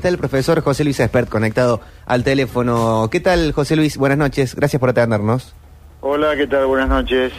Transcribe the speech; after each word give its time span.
Está 0.00 0.10
el 0.10 0.18
profesor 0.18 0.60
José 0.60 0.84
Luis 0.84 1.00
Espert 1.00 1.28
conectado 1.28 1.80
al 2.06 2.22
teléfono. 2.22 3.08
¿Qué 3.10 3.18
tal, 3.18 3.50
José 3.50 3.74
Luis? 3.74 3.96
Buenas 3.96 4.16
noches. 4.16 4.54
Gracias 4.54 4.78
por 4.78 4.90
atendernos. 4.90 5.56
Hola, 6.02 6.36
¿qué 6.36 6.46
tal? 6.46 6.66
Buenas 6.66 6.88
noches. 6.88 7.32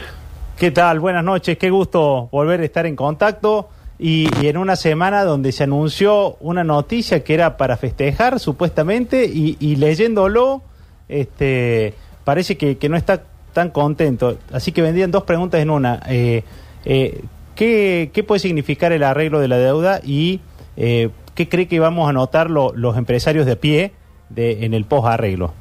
¿Qué 0.58 0.70
tal? 0.70 1.00
Buenas 1.00 1.24
noches. 1.24 1.58
Qué 1.58 1.70
gusto 1.70 2.28
volver 2.34 2.60
a 2.60 2.66
estar 2.66 2.86
en 2.86 2.98
contacto. 2.98 3.70
Y, 3.98 4.28
y 4.42 4.50
en 4.50 4.58
una 4.58 4.76
semana 4.76 5.24
donde 5.24 5.54
se 5.54 5.64
anunció 5.64 6.36
una 6.42 6.66
noticia 6.66 7.24
que 7.24 7.34
era 7.34 7.56
para 7.56 7.78
festejar, 7.78 8.42
supuestamente, 8.42 9.24
y, 9.24 9.56
y 9.62 9.78
leyéndolo, 9.78 10.62
este, 11.08 11.94
parece 12.26 12.58
que, 12.58 12.78
que 12.78 12.90
no 12.90 12.98
está 12.98 13.24
tan 13.54 13.70
contento. 13.70 14.38
Así 14.52 14.74
que 14.74 14.82
vendrían 14.82 15.12
dos 15.12 15.24
preguntas 15.24 15.62
en 15.62 15.70
una. 15.70 16.02
Eh, 16.10 16.44
eh, 16.84 17.22
¿qué, 17.56 18.12
¿Qué 18.14 18.24
puede 18.26 18.40
significar 18.40 18.92
el 18.92 19.04
arreglo 19.04 19.40
de 19.40 19.48
la 19.48 19.58
deuda 19.58 20.02
y 20.04 20.42
eh, 20.76 21.10
qué 21.40 21.48
cree 21.48 21.70
que 21.70 21.80
vamos 21.80 22.10
a 22.10 22.12
notar 22.12 22.50
lo- 22.50 22.74
los 22.76 22.98
empresarios 22.98 23.46
de 23.46 23.56
pie 23.56 23.94
de, 24.28 24.66
en 24.66 24.74
el 24.74 24.84
post-arreglo? 24.84 25.54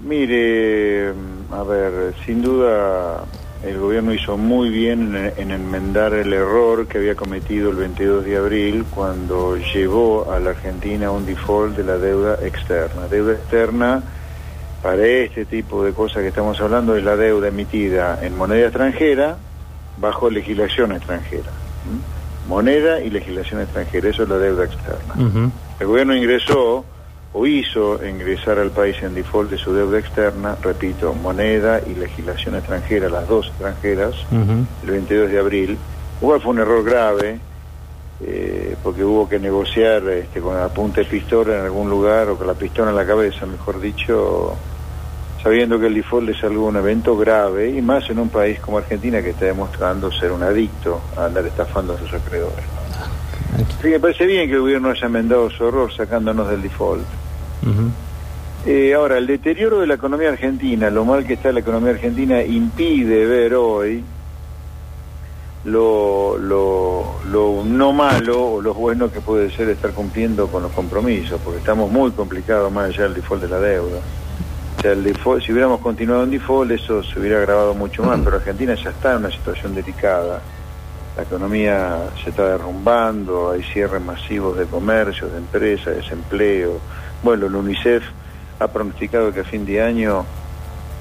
Mire, 0.00 1.08
a 1.52 1.62
ver, 1.62 2.14
sin 2.26 2.42
duda 2.42 3.24
el 3.64 3.78
gobierno 3.78 4.12
hizo 4.12 4.36
muy 4.36 4.68
bien 4.68 5.16
en, 5.16 5.32
en 5.38 5.50
enmendar 5.52 6.12
el 6.12 6.34
error 6.34 6.86
que 6.86 6.98
había 6.98 7.14
cometido 7.14 7.70
el 7.70 7.76
22 7.76 8.26
de 8.26 8.36
abril 8.36 8.84
cuando 8.94 9.56
llevó 9.56 10.30
a 10.30 10.38
la 10.38 10.50
Argentina 10.50 11.10
un 11.10 11.24
default 11.24 11.74
de 11.74 11.84
la 11.84 11.96
deuda 11.96 12.36
externa. 12.42 13.06
Deuda 13.08 13.32
externa 13.32 14.02
para 14.82 15.02
este 15.06 15.46
tipo 15.46 15.82
de 15.82 15.94
cosas 15.94 16.20
que 16.20 16.28
estamos 16.28 16.60
hablando 16.60 16.94
es 16.94 17.04
la 17.04 17.16
deuda 17.16 17.48
emitida 17.48 18.18
en 18.22 18.36
moneda 18.36 18.66
extranjera 18.66 19.38
bajo 19.96 20.28
legislación 20.28 20.92
extranjera. 20.92 21.52
¿m? 21.88 22.11
Moneda 22.48 23.00
y 23.00 23.10
legislación 23.10 23.60
extranjera, 23.60 24.10
eso 24.10 24.24
es 24.24 24.28
la 24.28 24.38
deuda 24.38 24.64
externa. 24.64 25.50
El 25.80 25.86
gobierno 25.86 26.14
ingresó 26.14 26.84
o 27.32 27.46
hizo 27.46 28.04
ingresar 28.06 28.58
al 28.58 28.70
país 28.70 28.96
en 29.02 29.14
default 29.14 29.50
de 29.50 29.58
su 29.58 29.72
deuda 29.72 29.98
externa, 29.98 30.56
repito, 30.62 31.14
moneda 31.14 31.80
y 31.86 31.94
legislación 31.94 32.56
extranjera, 32.56 33.08
las 33.08 33.26
dos 33.26 33.48
extranjeras, 33.48 34.14
el 34.30 34.90
22 34.90 35.30
de 35.30 35.38
abril. 35.38 35.78
Igual 36.20 36.40
fue 36.40 36.50
un 36.52 36.58
error 36.58 36.84
grave, 36.84 37.38
eh, 38.20 38.76
porque 38.82 39.02
hubo 39.02 39.28
que 39.28 39.38
negociar 39.38 40.06
este, 40.08 40.40
con 40.40 40.56
la 40.56 40.68
punta 40.68 41.00
de 41.00 41.06
pistola 41.06 41.58
en 41.58 41.64
algún 41.64 41.88
lugar, 41.88 42.28
o 42.28 42.36
con 42.36 42.46
la 42.46 42.54
pistola 42.54 42.90
en 42.90 42.96
la 42.96 43.06
cabeza, 43.06 43.46
mejor 43.46 43.80
dicho, 43.80 44.54
sabiendo 45.42 45.78
que 45.80 45.88
el 45.88 45.94
default 45.94 46.28
es 46.30 46.44
algún 46.44 46.76
evento 46.76 47.16
grave, 47.16 47.70
y 47.70 47.82
más 47.82 48.08
en 48.10 48.18
un 48.18 48.28
país 48.28 48.60
como 48.60 48.78
Argentina 48.78 49.20
que 49.22 49.30
está 49.30 49.46
demostrando 49.46 50.10
ser 50.12 50.32
un 50.32 50.42
adicto 50.42 51.00
a 51.16 51.24
andar 51.24 51.44
estafando 51.46 51.94
a 51.94 51.98
sus 51.98 52.12
acreedores. 52.12 52.64
¿no? 52.64 53.64
Así 53.64 53.82
que 53.82 53.90
me 53.90 54.00
parece 54.00 54.26
bien 54.26 54.48
que 54.48 54.54
el 54.54 54.60
gobierno 54.60 54.90
haya 54.90 55.06
enmendado 55.06 55.50
su 55.50 55.66
error 55.66 55.92
sacándonos 55.92 56.48
del 56.48 56.62
default. 56.62 57.04
Eh, 58.64 58.94
ahora, 58.94 59.18
el 59.18 59.26
deterioro 59.26 59.80
de 59.80 59.88
la 59.88 59.94
economía 59.94 60.28
argentina, 60.28 60.88
lo 60.88 61.04
mal 61.04 61.26
que 61.26 61.34
está 61.34 61.50
la 61.50 61.60
economía 61.60 61.90
argentina, 61.90 62.42
impide 62.42 63.26
ver 63.26 63.54
hoy 63.54 64.04
lo, 65.64 66.38
lo, 66.38 67.20
lo 67.28 67.64
no 67.64 67.92
malo 67.92 68.54
o 68.54 68.62
lo 68.62 68.74
bueno 68.74 69.10
que 69.10 69.20
puede 69.20 69.50
ser 69.50 69.68
estar 69.68 69.90
cumpliendo 69.90 70.46
con 70.46 70.62
los 70.62 70.72
compromisos, 70.72 71.40
porque 71.44 71.58
estamos 71.58 71.90
muy 71.90 72.12
complicados 72.12 72.70
más 72.72 72.90
allá 72.90 73.04
del 73.04 73.14
default 73.14 73.42
de 73.42 73.48
la 73.48 73.58
deuda. 73.58 73.98
Sea, 74.82 74.92
el 74.94 75.04
default, 75.04 75.44
si 75.44 75.52
hubiéramos 75.52 75.78
continuado 75.80 76.24
en 76.24 76.32
default, 76.32 76.72
eso 76.72 77.04
se 77.04 77.20
hubiera 77.20 77.38
agravado 77.38 77.72
mucho 77.72 78.02
más, 78.02 78.18
pero 78.24 78.38
Argentina 78.38 78.74
ya 78.74 78.90
está 78.90 79.12
en 79.12 79.18
una 79.18 79.30
situación 79.30 79.76
delicada. 79.76 80.42
La 81.16 81.22
economía 81.22 82.10
se 82.24 82.30
está 82.30 82.48
derrumbando, 82.48 83.52
hay 83.52 83.62
cierres 83.62 84.02
masivos 84.02 84.58
de 84.58 84.66
comercios, 84.66 85.30
de 85.30 85.38
empresas, 85.38 85.94
desempleo. 85.94 86.80
Bueno, 87.22 87.46
el 87.46 87.54
UNICEF 87.54 88.02
ha 88.58 88.66
pronosticado 88.66 89.32
que 89.32 89.40
a 89.40 89.44
fin 89.44 89.64
de 89.64 89.80
año 89.80 90.26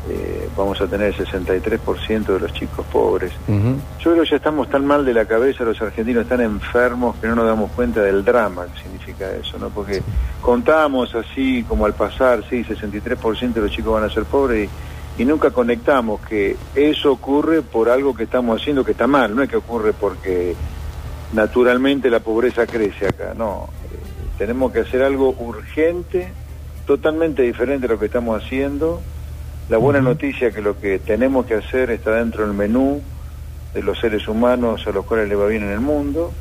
eh, 0.10 0.50
vamos 0.58 0.82
a 0.82 0.88
tener 0.88 1.08
el 1.08 1.16
63% 1.16 2.26
de 2.26 2.40
los 2.40 2.54
chicos 2.54 2.86
pobres. 2.92 3.32
Yo 3.48 4.12
creo 4.12 4.24
que 4.24 4.30
ya 4.30 4.36
estamos 4.38 4.70
tan 4.70 4.86
mal 4.86 5.06
de 5.06 5.14
la 5.14 5.26
cabeza, 5.26 5.64
los 5.64 5.82
argentinos 5.82 6.24
están 6.24 6.42
enfermos, 6.42 7.16
que 7.18 7.28
no 7.28 7.36
nos 7.36 7.46
damos 7.46 7.72
cuenta 7.72 8.02
del 8.02 8.26
drama 8.26 8.66
que 8.66 8.82
significa 8.82 9.32
eso, 9.32 9.60
¿no? 9.60 9.70
Porque 9.70 10.02
contamos 10.42 11.14
así 11.14 11.64
como 11.68 11.86
al 11.86 11.94
pasar, 11.94 12.44
sí, 12.50 12.64
63% 12.64 13.54
de 13.54 13.62
los 13.62 13.72
chicos 13.72 13.94
van 13.94 14.04
a 14.04 14.10
ser 14.10 14.24
pobres 14.24 14.70
y, 15.18 15.22
y 15.22 15.26
nunca 15.26 15.52
conectamos 15.52 16.22
que 16.22 16.56
eso 16.74 17.12
ocurre 17.12 17.62
por 17.62 17.90
algo 17.90 18.16
que 18.16 18.24
estamos 18.24 18.60
haciendo 18.60 18.84
que 18.84 18.94
está 18.94 19.08
mal, 19.08 19.36
no 19.36 19.44
es 19.44 19.50
que 19.50 19.58
ocurre 19.58 19.94
porque 19.94 20.56
naturalmente 21.34 22.10
la 22.10 22.20
pobreza 22.20 22.66
crece 22.66 23.08
acá, 23.08 23.34
no. 23.36 23.70
Eh, 23.86 23.98
tenemos 24.38 24.72
que 24.72 24.80
hacer 24.80 25.04
algo 25.04 25.36
urgente, 25.38 26.32
totalmente 26.86 27.44
diferente 27.44 27.86
a 27.86 27.90
lo 27.90 28.00
que 28.00 28.08
estamos 28.08 28.44
haciendo. 28.44 29.02
La 29.70 29.78
buena 29.78 30.02
noticia 30.02 30.50
es 30.50 30.56
que 30.56 30.62
lo 30.62 30.80
que 30.80 31.00
tenemos 31.00 31.46
que 31.46 31.56
hacer 31.56 31.92
está 31.92 32.12
dentro 32.16 32.46
del 32.46 32.54
menú 32.54 33.02
de 33.74 33.82
los 33.82 34.00
seres 34.00 34.28
humanos 34.28 34.86
a 34.86 34.92
los 34.92 35.06
cuales 35.06 35.30
le 35.30 35.36
va 35.36 35.48
bien 35.48 35.64
en 35.64 35.72
el 35.72 35.80
mundo. 35.80 36.34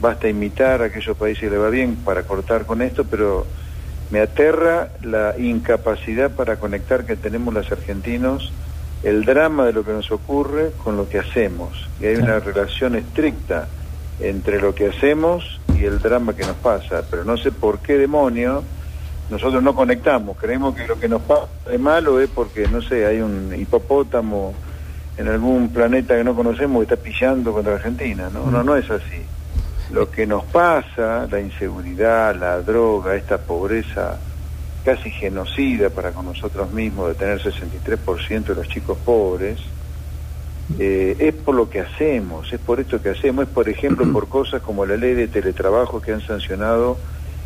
Basta 0.00 0.28
imitar 0.28 0.82
a 0.82 0.86
aquellos 0.86 1.16
países 1.16 1.44
que 1.44 1.50
le 1.50 1.58
va 1.58 1.68
bien 1.68 1.96
para 1.96 2.22
cortar 2.22 2.64
con 2.64 2.82
esto, 2.82 3.04
pero 3.04 3.46
me 4.10 4.20
aterra 4.20 4.90
la 5.02 5.34
incapacidad 5.38 6.30
para 6.30 6.56
conectar 6.56 7.04
que 7.04 7.16
tenemos 7.16 7.52
los 7.52 7.70
argentinos, 7.72 8.52
el 9.02 9.24
drama 9.24 9.66
de 9.66 9.72
lo 9.72 9.84
que 9.84 9.92
nos 9.92 10.10
ocurre 10.12 10.70
con 10.84 10.96
lo 10.96 11.08
que 11.08 11.18
hacemos. 11.18 11.88
Y 12.00 12.06
hay 12.06 12.16
una 12.16 12.38
relación 12.38 12.94
estricta 12.94 13.68
entre 14.20 14.60
lo 14.60 14.74
que 14.74 14.88
hacemos 14.88 15.60
y 15.78 15.84
el 15.84 15.98
drama 15.98 16.36
que 16.36 16.44
nos 16.44 16.56
pasa. 16.56 17.02
Pero 17.10 17.24
no 17.24 17.36
sé 17.36 17.50
por 17.50 17.80
qué 17.80 17.98
demonio 17.98 18.62
nosotros 19.30 19.62
no 19.62 19.74
conectamos. 19.74 20.36
Creemos 20.36 20.74
que 20.74 20.86
lo 20.86 20.98
que 20.98 21.08
nos 21.08 21.22
pasa 21.22 21.48
de 21.68 21.78
malo 21.78 22.20
es 22.20 22.30
porque, 22.30 22.68
no 22.68 22.80
sé, 22.80 23.06
hay 23.06 23.20
un 23.20 23.54
hipopótamo 23.56 24.54
en 25.16 25.28
algún 25.28 25.70
planeta 25.70 26.16
que 26.16 26.24
no 26.24 26.34
conocemos 26.34 26.78
que 26.84 26.94
está 26.94 27.02
pillando 27.02 27.52
contra 27.52 27.74
Argentina. 27.74 28.30
No, 28.32 28.50
no, 28.50 28.62
no 28.62 28.76
es 28.76 28.90
así. 28.90 29.22
Lo 29.90 30.10
que 30.10 30.26
nos 30.26 30.44
pasa, 30.44 31.26
la 31.30 31.40
inseguridad, 31.40 32.36
la 32.36 32.60
droga, 32.60 33.14
esta 33.14 33.38
pobreza 33.38 34.18
casi 34.84 35.10
genocida 35.10 35.90
para 35.90 36.12
con 36.12 36.26
nosotros 36.26 36.70
mismos 36.72 37.08
de 37.08 37.14
tener 37.14 37.42
63% 37.42 38.44
de 38.44 38.54
los 38.54 38.68
chicos 38.68 38.96
pobres, 39.04 39.58
eh, 40.78 41.16
es 41.18 41.34
por 41.34 41.54
lo 41.54 41.68
que 41.68 41.80
hacemos, 41.80 42.52
es 42.52 42.60
por 42.60 42.78
esto 42.78 43.00
que 43.02 43.10
hacemos, 43.10 43.46
es 43.46 43.52
por 43.52 43.68
ejemplo 43.68 44.10
por 44.12 44.28
cosas 44.28 44.62
como 44.62 44.86
la 44.86 44.96
ley 44.96 45.14
de 45.14 45.28
teletrabajo 45.28 46.00
que 46.00 46.12
han 46.12 46.20
sancionado 46.20 46.98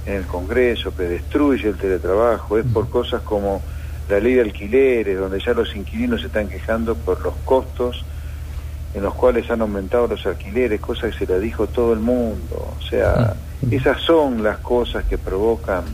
en 0.06 0.14
el 0.14 0.26
Congreso, 0.26 0.94
que 0.96 1.04
destruye 1.04 1.68
el 1.68 1.76
teletrabajo, 1.76 2.58
es 2.58 2.66
por 2.66 2.88
cosas 2.88 3.22
como 3.22 3.62
la 4.08 4.18
ley 4.18 4.34
de 4.34 4.42
alquileres, 4.42 5.18
donde 5.18 5.40
ya 5.40 5.52
los 5.54 5.74
inquilinos 5.76 6.20
se 6.20 6.26
están 6.26 6.48
quejando 6.48 6.94
por 6.94 7.20
los 7.22 7.34
costos 7.44 8.04
en 8.92 9.02
los 9.02 9.14
cuales 9.14 9.48
han 9.50 9.60
aumentado 9.60 10.08
los 10.08 10.26
alquileres, 10.26 10.80
cosa 10.80 11.10
que 11.10 11.16
se 11.16 11.26
la 11.26 11.38
dijo 11.38 11.68
todo 11.68 11.92
el 11.92 12.00
mundo. 12.00 12.74
O 12.78 12.82
sea, 12.82 13.34
esas 13.70 14.00
son 14.00 14.42
las 14.42 14.58
cosas 14.58 15.04
que 15.04 15.16
provocan 15.16 15.84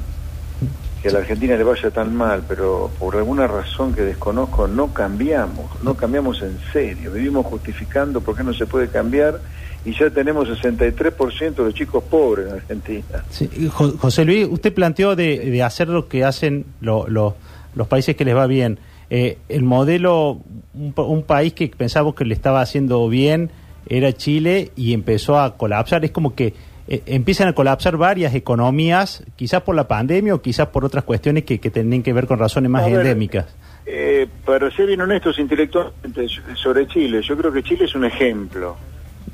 que 1.02 1.08
a 1.08 1.12
la 1.12 1.18
Argentina 1.18 1.56
le 1.56 1.64
vaya 1.64 1.90
tan 1.90 2.14
mal, 2.14 2.42
pero 2.48 2.90
por 2.98 3.16
alguna 3.16 3.46
razón 3.46 3.92
que 3.92 4.00
desconozco 4.00 4.66
no 4.66 4.94
cambiamos, 4.94 5.82
no 5.82 5.94
cambiamos 5.94 6.40
en 6.40 6.58
serio, 6.72 7.12
vivimos 7.12 7.44
justificando 7.44 8.22
por 8.22 8.34
qué 8.34 8.42
no 8.42 8.54
se 8.54 8.66
puede 8.66 8.88
cambiar 8.88 9.40
y 9.86 9.92
ya 9.94 10.10
tenemos 10.10 10.48
63% 10.48 11.54
de 11.54 11.64
los 11.64 11.74
chicos 11.74 12.02
pobres 12.04 12.48
en 12.48 12.52
Argentina. 12.54 13.24
Sí, 13.30 13.48
José 13.72 14.24
Luis, 14.24 14.46
usted 14.50 14.74
planteó 14.74 15.16
de, 15.16 15.38
de 15.38 15.62
hacer 15.62 15.88
lo 15.88 16.08
que 16.08 16.24
hacen 16.24 16.66
lo- 16.80 17.06
lo- 17.08 17.36
los 17.74 17.86
países 17.88 18.16
que 18.16 18.24
les 18.24 18.34
va 18.36 18.46
bien. 18.46 18.78
Eh, 19.10 19.38
el 19.48 19.62
modelo, 19.62 20.40
un, 20.74 20.92
un 20.96 21.22
país 21.22 21.52
que 21.52 21.68
pensamos 21.68 22.14
que 22.14 22.24
le 22.24 22.34
estaba 22.34 22.60
haciendo 22.60 23.08
bien 23.08 23.50
era 23.88 24.12
Chile 24.12 24.72
y 24.74 24.92
empezó 24.94 25.38
a 25.38 25.56
colapsar. 25.56 26.04
Es 26.04 26.10
como 26.10 26.34
que 26.34 26.54
eh, 26.88 27.02
empiezan 27.06 27.46
a 27.48 27.52
colapsar 27.52 27.96
varias 27.96 28.34
economías, 28.34 29.22
quizás 29.36 29.62
por 29.62 29.74
la 29.76 29.86
pandemia 29.86 30.34
o 30.34 30.42
quizás 30.42 30.68
por 30.68 30.84
otras 30.84 31.04
cuestiones 31.04 31.44
que, 31.44 31.58
que 31.60 31.70
tienen 31.70 32.02
que 32.02 32.12
ver 32.12 32.26
con 32.26 32.38
razones 32.38 32.70
más 32.70 32.84
ver, 32.86 33.00
endémicas. 33.00 33.46
Eh, 33.86 34.26
para 34.44 34.70
ser 34.74 34.86
bien 34.86 35.00
honestos 35.00 35.38
intelectualmente 35.38 36.26
sobre 36.54 36.88
Chile, 36.88 37.20
yo 37.22 37.36
creo 37.36 37.52
que 37.52 37.62
Chile 37.62 37.84
es 37.84 37.94
un 37.94 38.04
ejemplo. 38.04 38.76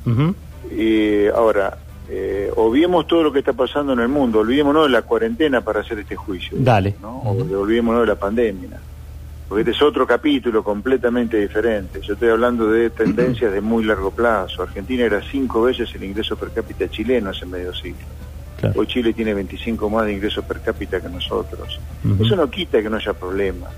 Ujú. 0.06 0.34
Y 0.74 1.26
ahora, 1.28 1.78
eh, 2.08 2.50
obviemos 2.56 3.06
todo 3.06 3.22
lo 3.22 3.32
que 3.32 3.38
está 3.38 3.52
pasando 3.52 3.92
en 3.92 4.00
el 4.00 4.08
mundo, 4.08 4.40
olvidémonos 4.40 4.84
de 4.84 4.90
la 4.90 5.02
cuarentena 5.02 5.60
para 5.62 5.80
hacer 5.80 5.98
este 5.98 6.16
juicio. 6.16 6.58
Dale. 6.60 6.96
¿no? 7.00 7.18
O 7.18 7.60
olvidémonos 7.60 8.02
de 8.02 8.06
la 8.06 8.16
pandemia. 8.16 8.80
Porque 9.48 9.60
este 9.62 9.72
es 9.72 9.82
otro 9.82 10.06
capítulo 10.06 10.64
completamente 10.64 11.38
diferente. 11.38 12.00
Yo 12.00 12.14
estoy 12.14 12.30
hablando 12.30 12.70
de 12.70 12.90
tendencias 12.90 13.52
de 13.52 13.60
muy 13.60 13.84
largo 13.84 14.10
plazo. 14.10 14.62
Argentina 14.62 15.04
era 15.04 15.20
cinco 15.22 15.62
veces 15.62 15.94
el 15.94 16.04
ingreso 16.04 16.36
per 16.36 16.50
cápita 16.50 16.88
chileno 16.88 17.30
hace 17.30 17.44
medio 17.44 17.74
siglo. 17.74 18.06
Claro. 18.58 18.80
Hoy 18.80 18.86
Chile 18.86 19.12
tiene 19.12 19.34
25 19.34 19.90
más 19.90 20.06
de 20.06 20.14
ingreso 20.14 20.42
per 20.42 20.60
cápita 20.60 21.00
que 21.00 21.08
nosotros. 21.08 21.80
Eso 22.20 22.36
no 22.36 22.48
quita 22.48 22.80
que 22.80 22.88
no 22.88 22.96
haya 22.96 23.12
problemas. 23.12 23.72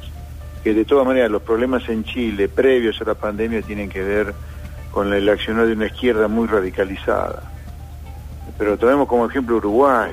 Que 0.62 0.75
de 0.75 0.85
todas 0.85 1.06
maneras 1.06 1.31
los 1.31 1.43
problemas 1.43 1.88
en 1.88 2.05
Chile 2.05 2.49
previos 2.49 3.00
a 3.00 3.05
la 3.05 3.15
pandemia 3.15 3.62
tienen 3.62 3.88
que 3.88 4.03
ver 4.03 4.35
con 4.94 5.12
el 5.12 5.29
accionar 5.29 5.67
de 5.67 5.73
una 5.73 5.87
izquierda 5.87 6.29
muy 6.29 6.46
radicalizada. 6.46 7.43
pero 8.56 8.79
tomemos 8.79 9.08
como 9.08 9.26
ejemplo 9.26 9.56
Uruguay, 9.56 10.12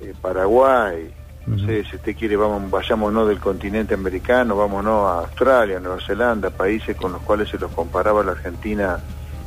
eh, 0.00 0.12
Paraguay, 0.20 1.14
no 1.46 1.64
sé, 1.64 1.84
si 1.84 1.94
usted 1.94 2.16
quiere, 2.16 2.34
vamos, 2.34 2.68
vayámonos 2.68 3.28
del 3.28 3.38
continente 3.38 3.94
americano, 3.94 4.56
vámonos 4.56 5.08
a 5.08 5.18
Australia, 5.20 5.78
Nueva 5.78 6.00
Zelanda, 6.04 6.50
países 6.50 6.96
con 6.96 7.12
los 7.12 7.22
cuales 7.22 7.48
se 7.48 7.56
los 7.56 7.70
comparaba 7.70 8.24
la 8.24 8.32
Argentina 8.32 8.98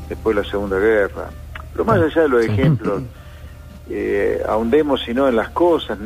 después 0.08 0.34
de 0.34 0.44
la 0.44 0.50
Segunda 0.50 0.80
Guerra. 0.80 1.30
Pero 1.74 1.84
más 1.84 2.00
allá 2.00 2.22
de 2.22 2.30
los 2.30 2.46
ejemplos, 2.46 3.04
eh, 3.90 4.42
ahondemos 4.48 5.02
sino 5.02 5.28
en 5.28 5.36
las 5.36 5.50
cosas 5.50 5.98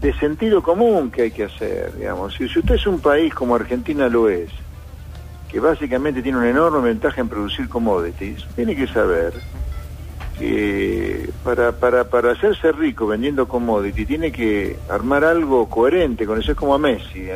de 0.00 0.12
sentido 0.14 0.60
común 0.60 1.12
que 1.12 1.22
hay 1.22 1.30
que 1.30 1.44
hacer, 1.44 1.96
digamos. 1.96 2.34
Si, 2.34 2.48
si 2.48 2.58
usted 2.58 2.74
es 2.74 2.86
un 2.88 2.98
país 2.98 3.32
como 3.32 3.54
Argentina 3.54 4.08
lo 4.08 4.28
es, 4.28 4.50
que 5.52 5.60
básicamente 5.60 6.22
tiene 6.22 6.38
una 6.38 6.48
enorme 6.48 6.80
ventaja 6.80 7.20
en 7.20 7.28
producir 7.28 7.68
commodities, 7.68 8.46
tiene 8.56 8.74
que 8.74 8.86
saber 8.86 9.34
que 10.38 11.28
para, 11.44 11.72
para, 11.72 12.04
para 12.04 12.32
hacerse 12.32 12.72
rico 12.72 13.06
vendiendo 13.06 13.46
commodity 13.46 14.06
tiene 14.06 14.32
que 14.32 14.78
armar 14.88 15.24
algo 15.24 15.68
coherente 15.68 16.24
con 16.24 16.40
eso. 16.40 16.52
Es 16.52 16.56
como 16.56 16.74
a 16.74 16.78
Messi. 16.78 17.28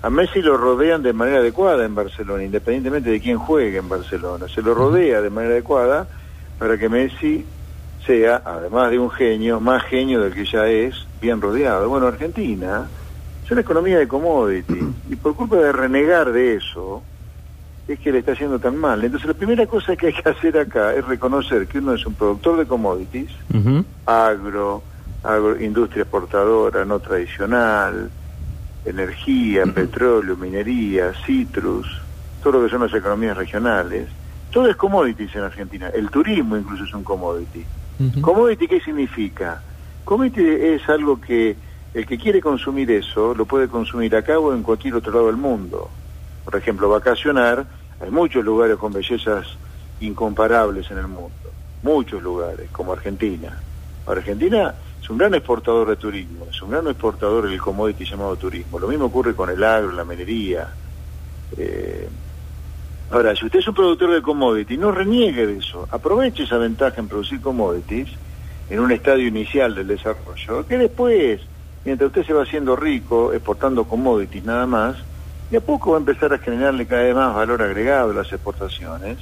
a 0.00 0.08
Messi 0.08 0.40
lo 0.40 0.56
rodean 0.56 1.02
de 1.02 1.12
manera 1.12 1.38
adecuada 1.38 1.84
en 1.84 1.96
Barcelona, 1.96 2.44
independientemente 2.44 3.10
de 3.10 3.20
quién 3.20 3.38
juegue 3.38 3.78
en 3.78 3.88
Barcelona. 3.88 4.46
Se 4.46 4.62
lo 4.62 4.72
rodea 4.72 5.20
de 5.20 5.30
manera 5.30 5.54
adecuada 5.54 6.06
para 6.60 6.78
que 6.78 6.88
Messi 6.88 7.44
sea, 8.06 8.40
además 8.44 8.92
de 8.92 9.00
un 9.00 9.10
genio, 9.10 9.58
más 9.58 9.82
genio 9.82 10.20
del 10.22 10.32
que 10.32 10.44
ya 10.44 10.68
es, 10.68 10.94
bien 11.20 11.40
rodeado. 11.40 11.88
Bueno, 11.88 12.06
Argentina 12.06 12.86
es 13.44 13.50
una 13.50 13.62
economía 13.62 13.98
de 13.98 14.06
commodity 14.06 14.78
y 15.10 15.16
por 15.16 15.34
culpa 15.34 15.56
de 15.56 15.72
renegar 15.72 16.30
de 16.30 16.54
eso, 16.54 17.02
es 17.88 17.98
que 17.98 18.12
le 18.12 18.18
está 18.18 18.32
haciendo 18.32 18.58
tan 18.58 18.76
mal. 18.76 19.02
Entonces 19.02 19.26
la 19.26 19.34
primera 19.34 19.66
cosa 19.66 19.96
que 19.96 20.08
hay 20.08 20.12
que 20.12 20.28
hacer 20.28 20.58
acá 20.58 20.94
es 20.94 21.04
reconocer 21.06 21.66
que 21.66 21.78
uno 21.78 21.94
es 21.94 22.04
un 22.04 22.14
productor 22.14 22.58
de 22.58 22.66
commodities, 22.66 23.30
agro, 24.04 24.82
agro, 25.24 25.60
industria 25.60 26.02
exportadora 26.02 26.84
no 26.84 27.00
tradicional, 27.00 28.10
energía, 28.84 29.64
petróleo, 29.66 30.36
minería, 30.36 31.12
citrus, 31.24 31.86
todo 32.42 32.58
lo 32.58 32.64
que 32.64 32.70
son 32.70 32.82
las 32.82 32.92
economías 32.92 33.36
regionales. 33.36 34.08
Todo 34.52 34.68
es 34.68 34.76
commodities 34.76 35.34
en 35.34 35.42
Argentina. 35.42 35.88
El 35.88 36.10
turismo 36.10 36.56
incluso 36.56 36.84
es 36.84 36.92
un 36.92 37.04
commodity. 37.04 37.64
¿Commodity 38.20 38.68
qué 38.68 38.80
significa? 38.80 39.62
Commodity 40.04 40.42
es 40.42 40.88
algo 40.88 41.20
que 41.20 41.56
el 41.94 42.06
que 42.06 42.18
quiere 42.18 42.40
consumir 42.40 42.90
eso 42.90 43.34
lo 43.34 43.46
puede 43.46 43.66
consumir 43.66 44.14
acá 44.14 44.38
o 44.38 44.54
en 44.54 44.62
cualquier 44.62 44.94
otro 44.94 45.12
lado 45.12 45.26
del 45.26 45.36
mundo. 45.36 45.90
Por 46.44 46.56
ejemplo, 46.56 46.88
vacacionar 46.88 47.66
hay 48.00 48.10
muchos 48.10 48.44
lugares 48.44 48.76
con 48.76 48.92
bellezas 48.92 49.46
incomparables 50.00 50.90
en 50.90 50.98
el 50.98 51.08
mundo, 51.08 51.32
muchos 51.82 52.22
lugares, 52.22 52.70
como 52.70 52.92
Argentina. 52.92 53.60
Argentina 54.06 54.74
es 55.02 55.10
un 55.10 55.18
gran 55.18 55.34
exportador 55.34 55.88
de 55.88 55.96
turismo, 55.96 56.46
es 56.50 56.62
un 56.62 56.70
gran 56.70 56.86
exportador 56.86 57.48
del 57.48 57.60
commodity 57.60 58.04
llamado 58.04 58.36
turismo. 58.36 58.78
Lo 58.78 58.88
mismo 58.88 59.06
ocurre 59.06 59.34
con 59.34 59.50
el 59.50 59.62
agro, 59.64 59.92
la 59.92 60.04
minería. 60.04 60.68
Eh, 61.56 62.08
ahora, 63.10 63.34
si 63.34 63.46
usted 63.46 63.58
es 63.58 63.68
un 63.68 63.74
productor 63.74 64.12
de 64.12 64.22
commodity, 64.22 64.76
no 64.76 64.92
reniegue 64.92 65.46
de 65.46 65.58
eso. 65.58 65.88
Aproveche 65.90 66.44
esa 66.44 66.58
ventaja 66.58 67.00
en 67.00 67.08
producir 67.08 67.40
commodities 67.40 68.08
en 68.70 68.80
un 68.80 68.92
estadio 68.92 69.26
inicial 69.26 69.74
del 69.74 69.88
desarrollo, 69.88 70.66
que 70.66 70.76
después, 70.76 71.40
mientras 71.84 72.08
usted 72.08 72.26
se 72.26 72.32
va 72.34 72.42
haciendo 72.42 72.76
rico 72.76 73.32
exportando 73.32 73.84
commodities 73.84 74.44
nada 74.44 74.66
más, 74.66 74.96
y 75.50 75.56
a 75.56 75.60
poco 75.60 75.92
va 75.92 75.96
a 75.96 76.00
empezar 76.00 76.32
a 76.32 76.38
generarle 76.38 76.86
cada 76.86 77.02
vez 77.02 77.14
más 77.14 77.34
valor 77.34 77.62
agregado 77.62 78.10
a 78.10 78.14
las 78.14 78.32
exportaciones. 78.32 79.18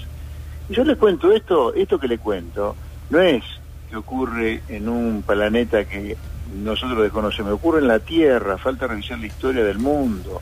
Y 0.68 0.74
yo 0.74 0.84
les 0.84 0.96
cuento 0.96 1.32
esto, 1.32 1.72
esto 1.74 1.98
que 1.98 2.08
le 2.08 2.18
cuento, 2.18 2.74
no 3.10 3.20
es 3.20 3.44
que 3.88 3.96
ocurre 3.96 4.62
en 4.68 4.88
un 4.88 5.22
planeta 5.22 5.84
que 5.84 6.16
nosotros 6.56 7.02
desconocemos, 7.02 7.52
ocurre 7.52 7.78
en 7.78 7.88
la 7.88 8.00
Tierra, 8.00 8.58
falta 8.58 8.88
revisar 8.88 9.18
la 9.18 9.26
historia 9.26 9.62
del 9.62 9.78
mundo. 9.78 10.40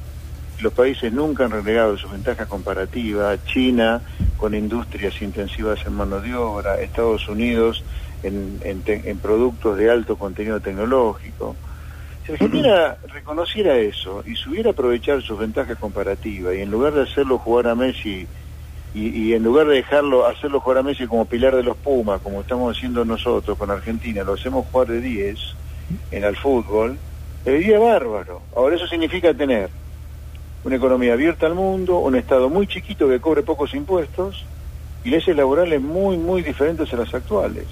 Los 0.61 0.73
países 0.73 1.13
nunca 1.13 1.45
han 1.45 1.51
renegado 1.51 1.99
su 1.99 2.09
ventaja 2.09 2.47
comparativa, 2.47 3.37
China 3.45 4.01
con 4.39 4.55
industrias 4.55 5.21
intensivas 5.21 5.85
en 5.85 5.95
mano 5.95 6.21
de 6.21 6.35
obra, 6.35 6.81
Estados 6.81 7.29
Unidos 7.29 7.85
en 8.23 9.19
productos 9.19 9.77
de 9.77 9.91
alto 9.91 10.17
contenido 10.17 10.59
tecnológico. 10.61 11.57
Si 12.27 12.33
Argentina 12.33 12.97
reconociera 13.13 13.77
eso 13.77 14.23
y 14.27 14.35
supiera 14.35 14.71
aprovechar 14.71 15.21
sus 15.21 15.39
ventajas 15.39 15.77
comparativas 15.79 16.55
y 16.55 16.63
en 16.63 16.71
lugar 16.71 16.95
de 16.95 17.03
hacerlo 17.03 17.37
jugar 17.37 17.69
a 17.69 17.75
Messi 17.75 18.27
y, 18.95 19.33
en 19.35 19.43
lugar 19.43 19.67
de 19.67 19.75
dejarlo 19.75 20.25
hacerlo 20.25 20.61
jugar 20.61 20.79
a 20.79 20.83
Messi 20.83 21.07
como 21.07 21.27
pilar 21.27 21.55
de 21.55 21.63
los 21.63 21.77
Pumas, 21.77 22.23
como 22.23 22.41
estamos 22.41 22.75
haciendo 22.75 23.05
nosotros 23.05 23.59
con 23.59 23.71
Argentina, 23.71 24.23
lo 24.23 24.35
hacemos 24.35 24.67
jugar 24.71 24.89
de 24.89 25.01
10 25.01 25.39
en 26.13 26.25
el 26.25 26.37
fútbol, 26.37 26.97
le 27.45 27.79
bárbaro. 27.79 28.41
Ahora 28.57 28.77
eso 28.77 28.87
significa 28.87 29.35
tener 29.35 29.69
una 30.65 30.77
economía 30.77 31.13
abierta 31.13 31.45
al 31.45 31.55
mundo, 31.55 31.99
un 31.99 32.17
Estado 32.17 32.49
muy 32.49 32.67
chiquito 32.67 33.07
que 33.07 33.21
cobre 33.21 33.43
pocos 33.43 33.75
impuestos 33.75 34.47
y 35.05 35.11
leyes 35.11 35.37
laborales 35.37 35.83
muy, 35.83 36.17
muy 36.17 36.41
diferentes 36.41 36.91
a 36.95 36.97
las 36.97 37.13
actuales. 37.13 37.67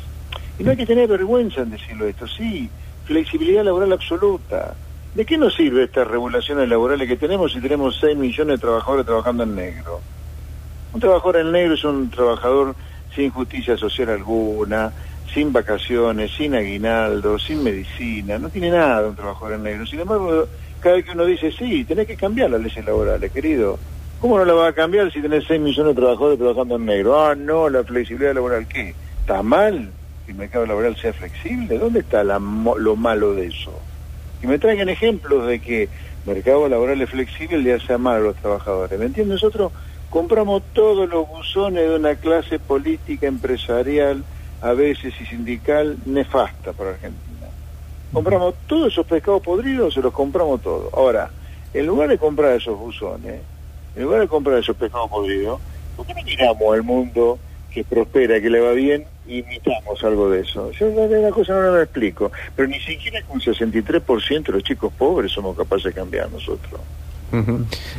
Y 0.58 0.64
no 0.64 0.72
hay 0.72 0.76
que 0.76 0.84
tener 0.84 1.08
vergüenza 1.08 1.62
en 1.62 1.70
decirlo 1.70 2.06
esto, 2.06 2.26
sí, 2.26 2.69
flexibilidad 3.04 3.64
laboral 3.64 3.93
absoluta. 3.93 4.75
¿De 5.14 5.26
qué 5.26 5.37
nos 5.37 5.54
sirve 5.54 5.84
estas 5.84 6.06
regulaciones 6.06 6.69
laborales 6.69 7.06
que 7.06 7.16
tenemos 7.16 7.52
si 7.52 7.60
tenemos 7.60 7.99
6 8.00 8.16
millones 8.16 8.56
de 8.56 8.60
trabajadores 8.62 9.04
trabajando 9.04 9.43
en 9.43 9.54
negro? 9.54 10.00
Un 10.93 11.00
trabajador 11.00 11.37
en 11.37 11.52
negro 11.52 11.75
es 11.75 11.84
un 11.84 12.10
trabajador 12.10 12.75
sin 13.14 13.31
justicia 13.31 13.76
social 13.76 14.08
alguna, 14.08 14.93
sin 15.32 15.52
vacaciones, 15.52 16.31
sin 16.32 16.54
aguinaldo, 16.54 17.38
sin 17.38 17.62
medicina, 17.62 18.38
no 18.38 18.49
tiene 18.49 18.70
nada 18.70 19.08
un 19.08 19.16
trabajador 19.16 19.54
en 19.54 19.62
negro. 19.62 19.87
Sin 19.87 20.00
embargo, 20.00 20.46
cada 20.81 20.96
vez 20.96 21.04
que 21.04 21.12
uno 21.12 21.25
dice, 21.25 21.52
sí, 21.52 21.84
tenés 21.84 22.06
que 22.06 22.16
cambiar 22.16 22.50
las 22.50 22.60
leyes 22.60 22.84
laborales, 22.84 23.31
querido. 23.32 23.78
¿Cómo 24.20 24.38
no 24.38 24.44
la 24.44 24.54
va 24.54 24.69
a 24.69 24.72
cambiar 24.72 25.12
si 25.12 25.20
tenés 25.20 25.44
6 25.49 25.60
millones 25.60 25.94
de 25.94 26.00
trabajadores 26.00 26.38
trabajando 26.38 26.76
en 26.76 26.87
negro? 26.87 27.20
Ah, 27.20 27.34
no, 27.34 27.69
la 27.69 27.82
flexibilidad 27.82 28.34
laboral, 28.34 28.66
¿qué? 28.69 28.94
¿Está 29.20 29.43
mal? 29.43 29.90
El 30.28 30.34
mercado 30.34 30.66
laboral 30.66 30.96
sea 30.96 31.12
flexible? 31.12 31.78
¿Dónde 31.78 32.00
está 32.00 32.24
lo 32.24 32.96
malo 32.96 33.34
de 33.34 33.46
eso? 33.46 33.72
Y 34.42 34.46
me 34.46 34.58
traigan 34.58 34.88
ejemplos 34.88 35.46
de 35.46 35.60
que 35.60 35.88
mercado 36.26 36.69
laboral 36.69 37.00
es 37.00 37.10
flexible 37.10 37.58
le 37.58 37.74
hace 37.74 37.96
mal 37.98 38.16
a 38.16 38.20
los 38.20 38.36
trabajadores. 38.36 38.98
¿Me 38.98 39.06
entiendes? 39.06 39.42
Nosotros 39.42 39.72
compramos 40.10 40.62
todos 40.72 41.08
los 41.08 41.28
buzones 41.28 41.88
de 41.88 41.96
una 41.96 42.14
clase 42.16 42.58
política, 42.58 43.26
empresarial, 43.26 44.22
a 44.60 44.72
veces 44.72 45.14
y 45.20 45.26
sindical, 45.26 45.96
nefasta 46.06 46.72
para 46.72 46.90
Argentina. 46.90 47.48
Compramos 48.12 48.54
todos 48.66 48.92
esos 48.92 49.06
pescados 49.06 49.42
podridos, 49.42 49.94
se 49.94 50.00
los 50.00 50.12
compramos 50.12 50.61
todos. 50.61 50.92
Ahora, 50.92 51.30
en 51.75 51.87
lugar 51.87 52.08
de 52.08 52.18
comprar 52.18 52.52
esos 52.52 52.78
buzones, 52.78 53.40
en 53.97 54.02
lugar 54.02 54.20
de 54.20 54.28
comprar 54.28 54.58
esos 54.58 54.76
pescados 54.76 55.11
podridos, 55.11 55.61
¿por 55.97 56.06
qué 56.06 56.14
no 56.14 56.23
miramos 56.23 56.75
al 56.75 56.82
mundo 56.82 57.38
que 57.73 57.82
prospera, 57.85 58.40
que 58.40 58.50
le 58.50 58.61
va 58.61 58.73
bien, 58.73 59.06
imitamos 59.26 60.02
algo 60.02 60.31
de 60.31 60.41
eso. 60.41 60.71
Yo 60.73 60.88
la, 60.88 61.31
cosa 61.31 61.55
no 61.55 61.76
la 61.76 61.83
explico, 61.83 62.33
pero 62.57 62.69
ni 62.69 62.81
siquiera 62.81 63.23
con 63.23 63.41
63% 63.41 64.47
de 64.47 64.52
los 64.52 64.62
chicos 64.62 64.93
pobres 64.93 65.33
somos 65.33 65.57
capaces 65.57 65.85
de 65.85 65.93
cambiar 65.93 66.31
nosotros. 66.31 66.81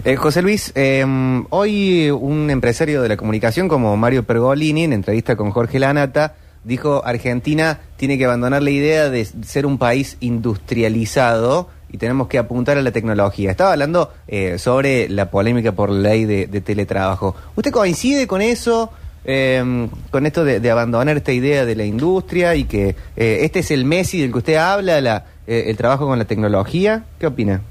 Eh, 0.06 0.16
José 0.16 0.44
Luis, 0.44 0.72
em, 0.76 1.46
hoy 1.50 2.12
un 2.12 2.52
empresario 2.52 3.02
de 3.02 3.10
la 3.10 3.18
comunicación 3.18 3.68
como 3.68 3.98
Mario 3.98 4.24
Pergolini, 4.24 4.84
en 4.84 4.94
entrevista 4.94 5.36
con 5.36 5.50
Jorge 5.50 5.80
Lanata, 5.80 6.36
dijo 6.64 7.04
Argentina 7.04 7.80
tiene 7.98 8.18
que 8.18 8.26
abandonar 8.26 8.62
la 8.62 8.70
idea 8.70 9.10
de 9.10 9.26
ser 9.26 9.66
un 9.66 9.80
país 9.80 10.18
industrializado 10.20 11.70
y 11.92 11.98
tenemos 11.98 12.28
que 12.28 12.38
apuntar 12.38 12.78
a 12.78 12.84
la 12.84 12.92
tecnología. 12.92 13.52
Estaba 13.52 13.72
hablando 13.72 14.14
eh, 14.28 14.60
sobre 14.60 15.10
la 15.10 15.32
polémica 15.32 15.72
por 15.72 15.90
ley 15.90 16.26
de 16.26 16.62
teletrabajo. 16.62 17.36
¿Usted 17.56 17.72
coincide 17.72 18.28
con 18.28 18.42
eso? 18.42 18.92
Eh, 19.26 19.88
con 20.12 20.26
esto 20.26 20.44
de, 20.44 20.72
abandonar 20.72 21.18
esta 21.18 21.32
idea 21.32 21.66
de 21.66 21.76
la 21.76 21.86
industria 21.86 22.56
y 22.56 22.66
que 22.66 22.96
eh, 23.16 23.40
este 23.42 23.60
es 23.60 23.72
el 23.72 23.86
Messi 23.86 24.22
del 24.22 24.32
que 24.32 24.38
usted 24.40 24.56
habla, 24.56 25.00
la, 25.02 25.26
eh, 25.48 25.66
el 25.68 25.78
trabajo 25.78 26.06
con 26.08 26.20
la 26.20 26.26
tecnología. 26.26 27.06
¿Qué 27.20 27.28
opina? 27.28 27.62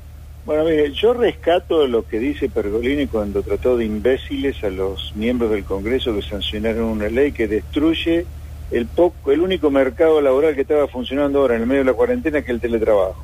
Bueno, 0.45 0.65
mire, 0.65 0.91
yo 0.93 1.13
rescato 1.13 1.87
lo 1.87 2.07
que 2.07 2.19
dice 2.19 2.49
Pergolini 2.49 3.07
cuando 3.07 3.43
trató 3.43 3.77
de 3.77 3.85
imbéciles 3.85 4.63
a 4.65 4.71
los 4.71 5.13
miembros 5.15 5.53
del 5.53 5.65
Congreso 5.65 6.15
que 6.17 6.23
sancionaron 6.23 6.85
una 6.85 7.09
ley 7.09 7.31
que 7.31 7.47
destruye 7.47 8.27
el, 8.73 8.87
poco, 8.87 9.31
el 9.31 9.41
único 9.41 9.71
mercado 9.71 10.21
laboral 10.21 10.55
que 10.55 10.63
estaba 10.63 10.89
funcionando 10.89 11.41
ahora 11.41 11.55
en 11.55 11.63
el 11.63 11.67
medio 11.69 11.83
de 11.83 11.91
la 11.91 11.97
cuarentena, 11.97 12.41
que 12.41 12.47
es 12.47 12.55
el 12.55 12.61
teletrabajo. 12.61 13.23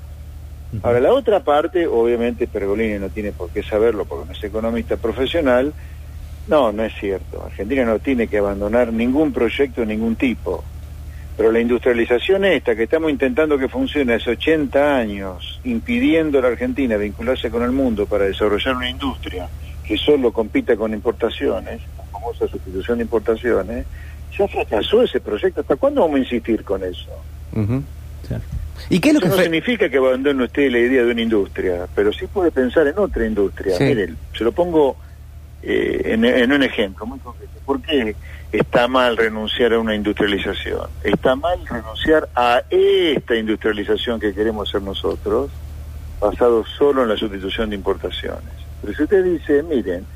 Ahora, 0.82 1.00
la 1.00 1.12
otra 1.12 1.42
parte, 1.42 1.86
obviamente 1.86 2.46
Pergolini 2.46 2.98
no 2.98 3.08
tiene 3.08 3.32
por 3.32 3.48
qué 3.48 3.62
saberlo 3.62 4.04
porque 4.04 4.26
no 4.26 4.32
es 4.32 4.44
economista 4.44 4.98
profesional, 4.98 5.72
no, 6.48 6.72
no 6.72 6.84
es 6.84 6.92
cierto. 6.98 7.42
Argentina 7.44 7.84
no 7.84 7.98
tiene 7.98 8.26
que 8.26 8.38
abandonar 8.38 8.92
ningún 8.92 9.32
proyecto 9.32 9.82
de 9.82 9.86
ningún 9.86 10.16
tipo. 10.16 10.64
Pero 11.36 11.52
la 11.52 11.60
industrialización 11.60 12.44
esta, 12.44 12.74
que 12.74 12.84
estamos 12.84 13.10
intentando 13.10 13.56
que 13.58 13.68
funcione 13.68 14.14
hace 14.14 14.30
80 14.30 14.96
años, 14.96 15.60
impidiendo 15.64 16.38
a 16.38 16.42
la 16.42 16.48
Argentina 16.48 16.96
vincularse 16.96 17.48
con 17.50 17.62
el 17.62 17.70
mundo 17.70 18.06
para 18.06 18.24
desarrollar 18.24 18.74
una 18.74 18.90
industria 18.90 19.48
que 19.84 19.96
solo 19.96 20.32
compita 20.32 20.76
con 20.76 20.92
importaciones, 20.92 21.80
la 21.96 22.04
famosa 22.04 22.48
sustitución 22.48 22.98
de 22.98 23.04
importaciones, 23.04 23.86
ya 24.36 24.48
fracasó 24.48 25.02
ese 25.02 25.20
proyecto. 25.20 25.60
¿Hasta 25.60 25.76
cuándo 25.76 26.00
vamos 26.00 26.16
a 26.16 26.20
insistir 26.20 26.64
con 26.64 26.82
eso? 26.82 27.08
Ujú. 27.54 27.82
¿Y 28.90 29.00
qué 29.00 29.08
es 29.08 29.14
lo 29.14 29.20
que 29.20 29.26
Eso 29.26 29.36
no 29.36 29.42
fue? 29.42 29.44
significa 29.44 29.88
que 29.88 29.96
abandone 29.96 30.44
usted 30.44 30.70
la 30.70 30.78
idea 30.78 31.04
de 31.04 31.12
una 31.12 31.22
industria, 31.22 31.86
pero 31.94 32.12
sí 32.12 32.26
puede 32.26 32.50
pensar 32.50 32.86
en 32.86 32.98
otra 32.98 33.26
industria. 33.26 33.76
Sí. 33.76 33.84
Mire, 33.84 34.14
se 34.36 34.44
lo 34.44 34.52
pongo 34.52 34.96
eh, 35.62 36.02
en, 36.04 36.52
un 36.52 36.62
ejemplo 36.62 37.06
muy 37.06 37.18
concreto. 37.18 37.52
¿Por 37.64 37.82
qué 37.82 38.14
está 38.52 38.88
mal 38.88 39.16
renunciar 39.16 39.72
a 39.72 39.78
una 39.78 39.94
industrialización? 39.94 40.88
Está 41.02 41.34
mal 41.36 41.58
renunciar 41.66 42.28
a 42.34 42.62
esta 42.70 43.36
industrialización 43.36 44.20
que 44.20 44.32
queremos 44.32 44.68
hacer 44.68 44.82
nosotros, 44.82 45.50
basado 46.20 46.64
solo 46.64 47.02
en 47.02 47.08
la 47.08 47.16
sustitución 47.16 47.70
de 47.70 47.76
importaciones. 47.76 48.52
Pero 48.80 48.94
si 48.94 49.02
usted 49.02 49.24
dice, 49.24 49.62
miren, 49.62 50.06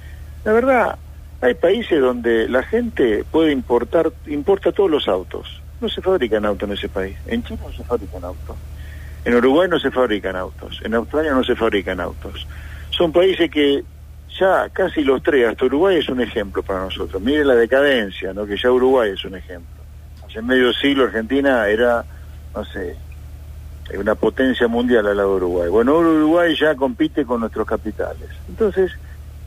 la 0.45 0.53
verdad, 0.53 0.99
hay 1.41 1.55
países 1.55 2.01
donde 2.01 2.49
la 2.49 2.63
gente 2.63 3.25
puede 3.31 3.53
importar, 3.53 4.13
importa 4.27 4.73
todos 4.73 4.91
los 4.91 5.09
autos. 5.09 5.61
No 5.81 5.89
se 5.89 6.01
fabrican 6.01 6.47
autos 6.47 6.69
en 6.69 6.75
ese 6.77 6.89
país. 6.89 7.17
En 7.27 7.43
Chile 7.43 7.59
no 7.65 7.73
se 7.73 7.83
fabrican 7.83 8.25
autos. 8.25 8.57
En 9.25 9.35
Uruguay 9.35 9.69
no 9.69 9.81
se 9.81 9.91
fabrican 9.91 10.37
autos. 10.37 10.81
En 10.85 10.95
Australia 10.95 11.33
no 11.33 11.43
se 11.43 11.57
fabrican 11.57 12.01
autos. 12.01 12.47
Son 12.91 13.11
países 13.13 13.51
que 13.51 13.83
ya 14.39 14.69
casi 14.71 15.03
los 15.03 15.23
tres, 15.23 15.49
hasta 15.49 15.67
Uruguay 15.67 15.99
es 15.99 16.09
un 16.09 16.21
ejemplo 16.21 16.63
para 16.63 16.81
nosotros. 16.81 17.21
Mire 17.23 17.45
la 17.45 17.55
decadencia, 17.55 18.33
¿no? 18.33 18.47
que 18.47 18.57
ya 18.57 18.71
Uruguay 18.71 19.11
es 19.11 19.25
un 19.25 19.35
ejemplo. 19.35 19.83
Hace 20.27 20.43
medio 20.43 20.73
siglo 20.73 21.05
Argentina 21.05 21.67
era, 21.69 22.05
no 22.55 22.65
sé, 22.65 22.97
una 23.99 24.15
potencia 24.15 24.69
mundial 24.69 25.07
al 25.07 25.17
lado 25.17 25.31
de 25.31 25.37
Uruguay. 25.37 25.69
Bueno, 25.69 25.99
Uruguay 25.99 26.55
ya 26.59 26.75
compite 26.75 27.25
con 27.25 27.41
nuestros 27.41 27.67
capitales. 27.67 28.31
Entonces, 28.49 28.93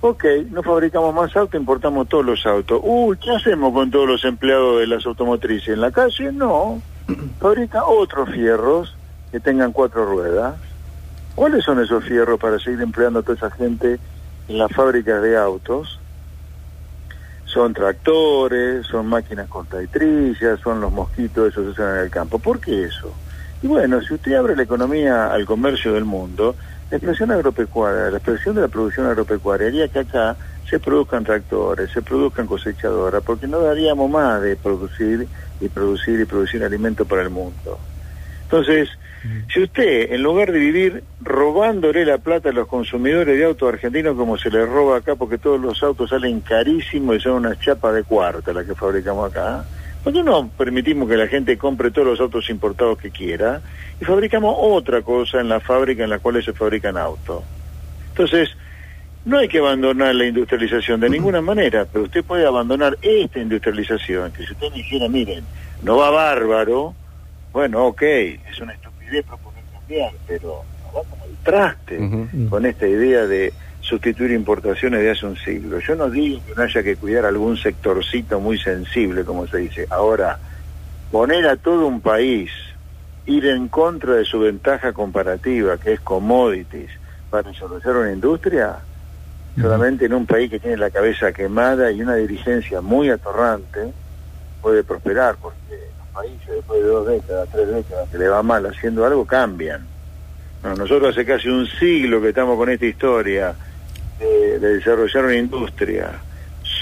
ok, 0.02 0.24
no 0.52 0.62
fabricamos 0.62 1.14
más 1.16 1.36
autos, 1.36 1.60
importamos 1.60 2.08
todos 2.08 2.26
los 2.26 2.46
autos. 2.46 2.80
Uy, 2.84 3.18
¿qué 3.18 3.32
hacemos 3.32 3.74
con 3.74 3.90
todos 3.90 4.08
los 4.08 4.24
empleados 4.24 4.80
de 4.80 4.88
las 4.88 5.06
automotrices? 5.06 5.70
¿En 5.70 5.82
la 5.82 5.92
calle? 5.92 6.32
No. 6.32 6.82
Fabrica 7.40 7.86
otros 7.86 8.30
fierros 8.30 8.96
que 9.32 9.40
tengan 9.40 9.72
cuatro 9.72 10.06
ruedas. 10.06 10.56
¿Cuáles 11.34 11.64
son 11.64 11.82
esos 11.82 12.04
fierros 12.04 12.40
para 12.40 12.60
seguir 12.60 12.82
empleando 12.82 13.20
a 13.20 13.24
toda 13.24 13.36
esa 13.36 13.52
gente 13.52 14.00
las 14.48 14.72
fábricas 14.72 15.22
de 15.22 15.38
autos? 15.38 16.00
Son 17.46 17.74
tractores, 17.74 18.86
son 18.88 19.08
máquinas 19.08 19.48
cortaditrillas, 19.48 20.60
son 20.60 20.82
los 20.82 20.92
mosquitos, 20.92 21.50
esos 21.50 21.64
se 21.64 21.72
usan 21.72 21.98
en 21.98 22.04
el 22.04 22.10
campo. 22.10 22.38
¿Por 22.40 22.60
qué 22.60 22.84
eso? 22.84 23.14
Y 23.62 23.68
bueno, 23.68 24.02
si 24.02 24.14
usted 24.14 24.36
abre 24.36 24.56
la 24.56 24.64
economía 24.64 25.28
al 25.32 25.46
comercio 25.46 25.94
del 25.94 26.06
mundo, 26.06 26.56
la 26.92 26.98
expresión 26.98 27.32
agropecuaria, 27.32 28.12
la 28.12 28.18
expresión 28.18 28.56
de 28.56 28.62
la 28.62 28.68
producción 28.68 29.08
agropecuaria 29.08 29.68
haría 29.68 29.88
que 29.88 30.00
acá 30.00 30.36
se 30.70 30.80
produzcan 30.80 31.24
tractores, 31.24 31.92
se 31.92 32.02
produzcan 32.02 32.48
cosechadoras, 32.48 33.24
porque 33.24 33.48
no 33.48 33.60
daríamos 33.60 34.10
más 34.10 34.42
de 34.42 34.56
producir 34.56 35.28
y 35.62 35.70
producir 35.70 36.20
y 36.20 36.26
producir 36.26 36.64
alimento 36.64 37.06
para 37.06 37.22
el 37.22 37.30
mundo. 37.30 37.80
Entonces, 38.46 38.90
si 39.52 39.64
usted, 39.64 40.14
en 40.14 40.22
lugar 40.22 40.52
de 40.52 40.60
vivir 40.60 41.04
robándole 41.22 42.06
la 42.06 42.20
plata 42.20 42.50
a 42.50 42.54
los 42.54 42.68
consumidores 42.68 43.38
de 43.38 43.44
autos 43.44 43.74
argentinos 43.74 44.16
como 44.16 44.38
se 44.38 44.52
les 44.52 44.70
roba 44.70 44.98
acá, 44.98 45.16
porque 45.16 45.40
todos 45.40 45.60
los 45.60 45.82
autos 45.82 46.12
salen 46.12 46.42
carísimos 46.42 47.18
y 47.18 47.20
son 47.22 47.34
unas 47.34 47.60
chapas 47.60 47.96
de 47.96 48.04
cuarta 48.04 48.54
las 48.54 48.66
que 48.66 48.76
fabricamos 48.76 49.32
acá, 49.32 49.66
¿por 50.04 50.14
qué 50.14 50.22
no 50.22 50.48
permitimos 50.50 51.10
que 51.10 51.18
la 51.18 51.28
gente 51.28 51.58
compre 51.58 51.90
todos 51.90 52.08
los 52.08 52.20
autos 52.20 52.48
importados 52.52 53.00
que 53.00 53.10
quiera 53.10 53.62
y 54.00 54.06
fabricamos 54.06 54.56
otra 54.60 55.02
cosa 55.02 55.42
en 55.42 55.50
la 55.50 55.60
fábrica 55.60 56.04
en 56.04 56.12
la 56.12 56.20
cual 56.20 56.44
se 56.44 56.54
fabrican 56.54 56.96
autos? 56.96 57.44
Entonces, 58.10 58.50
no 59.26 59.40
hay 59.40 59.48
que 59.48 59.58
abandonar 59.58 60.14
la 60.14 60.28
industrialización 60.28 61.00
de 61.00 61.10
ninguna 61.10 61.42
manera, 61.42 61.88
pero 61.92 62.06
usted 62.06 62.24
puede 62.24 62.46
abandonar 62.46 62.96
esta 63.02 63.40
industrialización, 63.40 64.32
que 64.32 64.46
si 64.46 64.54
usted 64.54 64.70
me 64.70 64.78
dijera, 64.78 65.10
miren, 65.10 65.44
no 65.82 65.98
va 65.98 66.12
bárbaro, 66.12 66.94
bueno, 67.56 67.86
ok, 67.86 68.02
es 68.02 68.60
una 68.60 68.74
estupidez 68.74 69.24
proponer 69.26 69.64
cambiar, 69.72 70.12
pero 70.28 70.62
no 70.84 71.00
va 71.00 71.10
como 71.10 71.24
el 71.24 71.38
traste 71.38 71.98
Ujú. 71.98 72.50
con 72.50 72.66
esta 72.66 72.86
idea 72.86 73.26
de 73.26 73.54
sustituir 73.80 74.32
importaciones 74.32 75.00
de 75.00 75.12
hace 75.12 75.26
un 75.26 75.38
siglo. 75.38 75.80
Yo 75.80 75.96
no 75.96 76.10
digo 76.10 76.42
que 76.46 76.54
no 76.54 76.64
haya 76.64 76.84
que 76.84 76.98
cuidar 76.98 77.24
algún 77.24 77.56
sectorcito 77.56 78.42
muy 78.42 78.60
sensible, 78.60 79.24
como 79.24 79.48
se 79.48 79.60
dice. 79.60 79.88
Ahora, 79.90 80.38
poner 81.10 81.48
a 81.48 81.56
todo 81.56 81.88
un 81.88 82.02
país, 82.02 82.52
ir 83.26 83.46
en 83.46 83.70
contra 83.70 84.16
de 84.16 84.26
su 84.26 84.40
ventaja 84.40 84.92
comparativa, 84.92 85.78
que 85.78 85.94
es 85.94 86.02
commodities, 86.02 86.92
para 87.30 87.50
desarrollar 87.52 87.96
una 87.96 88.12
industria, 88.12 88.80
solamente 89.62 90.08
en 90.08 90.14
un 90.14 90.26
país 90.26 90.52
que 90.52 90.60
tiene 90.60 90.76
la 90.76 90.90
cabeza 90.90 91.32
quemada 91.32 91.90
y 91.90 92.02
una 92.02 92.16
dirigencia 92.16 92.82
muy 92.82 93.10
atorrante, 93.10 93.94
puede 94.62 94.84
prosperar, 94.84 95.38
porque 95.42 95.56
países 96.16 96.48
después 96.48 96.82
de 96.82 96.88
dos 96.88 97.08
décadas, 97.08 97.50
tres 97.52 97.68
décadas, 97.68 98.10
que 98.10 98.18
le 98.18 98.28
va 98.28 98.42
mal 98.42 98.66
haciendo 98.66 99.06
algo, 99.06 99.26
cambian. 99.26 99.86
No, 100.64 100.74
nosotros 100.76 101.12
hace 101.12 101.26
casi 101.26 101.50
un 101.50 101.68
siglo 101.68 102.22
que 102.22 102.30
estamos 102.30 102.58
con 102.58 102.70
esta 102.70 102.86
historia 102.86 103.54
de, 104.20 104.60
de 104.60 104.76
desarrollar 104.76 105.26
una 105.26 105.36
industria 105.36 106.12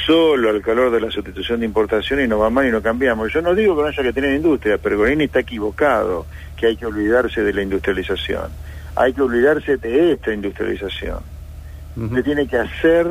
solo 0.05 0.49
al 0.49 0.61
calor 0.61 0.91
de 0.91 0.99
la 0.99 1.11
sustitución 1.11 1.59
de 1.59 1.65
importación 1.65 2.21
y 2.21 2.27
no 2.27 2.39
va 2.39 2.49
mal 2.49 2.67
y 2.67 2.71
no 2.71 2.81
cambiamos. 2.81 3.31
Yo 3.31 3.41
no 3.41 3.55
digo 3.55 3.75
que 3.75 3.81
no 3.83 3.87
haya 3.87 4.03
que 4.03 4.13
tener 4.13 4.35
industria, 4.35 4.77
pero 4.77 4.97
Gorini 4.97 5.25
está 5.25 5.39
equivocado, 5.39 6.25
que 6.57 6.67
hay 6.67 6.77
que 6.77 6.85
olvidarse 6.85 7.41
de 7.41 7.53
la 7.53 7.61
industrialización. 7.61 8.49
Hay 8.95 9.13
que 9.13 9.21
olvidarse 9.21 9.77
de 9.77 10.13
esta 10.13 10.33
industrialización. 10.33 11.19
Ujú. 11.95 12.15
Se 12.15 12.23
tiene 12.23 12.47
que 12.47 12.57
hacer, 12.57 13.07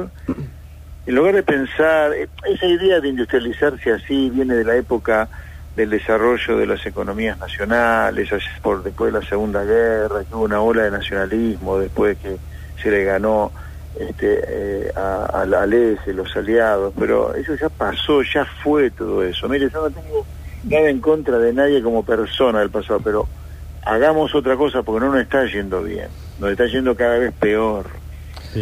en 1.06 1.14
lugar 1.14 1.34
de 1.34 1.42
pensar, 1.42 2.12
eh, 2.12 2.28
esa 2.44 2.66
idea 2.66 3.00
de 3.00 3.08
industrializarse 3.08 3.92
así 3.92 4.30
viene 4.30 4.54
de 4.54 4.64
la 4.64 4.76
época 4.76 5.28
del 5.76 5.90
desarrollo 5.90 6.58
de 6.58 6.66
las 6.66 6.84
economías 6.84 7.38
nacionales, 7.38 8.28
por 8.62 8.82
después 8.82 9.12
de 9.12 9.20
la 9.20 9.26
Segunda 9.26 9.64
Guerra, 9.64 10.22
que 10.28 10.34
hubo 10.34 10.44
una 10.44 10.60
ola 10.60 10.82
de 10.84 10.90
nacionalismo 10.90 11.78
después 11.78 12.18
que 12.18 12.36
se 12.82 12.90
le 12.90 13.04
ganó 13.04 13.50
este, 13.98 14.40
eh, 14.46 14.92
a- 14.96 15.26
al, 15.42 15.54
al 15.54 15.72
eje, 15.72 16.12
los 16.12 16.34
aliados, 16.36 16.92
pero 16.98 17.34
eso 17.34 17.54
ya 17.54 17.68
pasó, 17.68 18.22
ya 18.22 18.44
fue 18.62 18.90
todo 18.90 19.22
eso. 19.22 19.48
Mire, 19.48 19.68
yo 19.70 19.82
no 19.88 19.90
tengo 19.90 20.26
nada 20.64 20.88
en 20.88 21.00
contra 21.00 21.38
de 21.38 21.52
nadie 21.52 21.82
como 21.82 22.04
persona 22.04 22.60
del 22.60 22.70
pasado, 22.70 23.00
pero 23.02 23.28
hagamos 23.84 24.34
otra 24.34 24.56
cosa 24.56 24.82
porque 24.82 25.04
no 25.06 25.12
nos 25.12 25.22
está 25.22 25.44
yendo 25.46 25.82
bien, 25.82 26.08
nos 26.38 26.50
está 26.50 26.66
yendo 26.66 26.94
cada 26.96 27.18
vez 27.18 27.32
peor. 27.32 27.86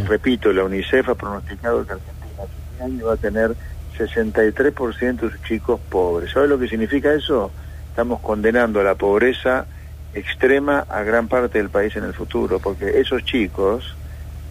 Repito, 0.07 0.53
la 0.53 0.65
UNICEF 0.65 1.09
ha 1.09 1.15
pronosticado 1.17 1.85
que 1.85 1.93
Argentina 1.93 2.43
este 2.45 2.85
año 2.85 3.07
va 3.07 3.15
a 3.15 3.17
tener 3.17 3.55
63% 4.01 5.21
de 5.21 5.31
sus 5.31 5.43
chicos 5.43 5.81
pobres. 5.89 6.33
¿Sabe 6.33 6.49
lo 6.49 6.59
que 6.59 6.69
significa 6.69 7.13
eso? 7.13 7.51
Estamos 7.89 8.21
condenando 8.21 8.81
a 8.81 8.85
la 8.85 8.95
pobreza 8.95 9.67
extrema 10.15 10.87
a 10.89 11.03
gran 11.03 11.29
parte 11.29 11.59
del 11.59 11.71
país 11.71 11.95
en 11.97 12.05
el 12.05 12.15
futuro, 12.15 12.59
porque 12.59 13.01
esos 13.01 13.25
chicos 13.25 13.95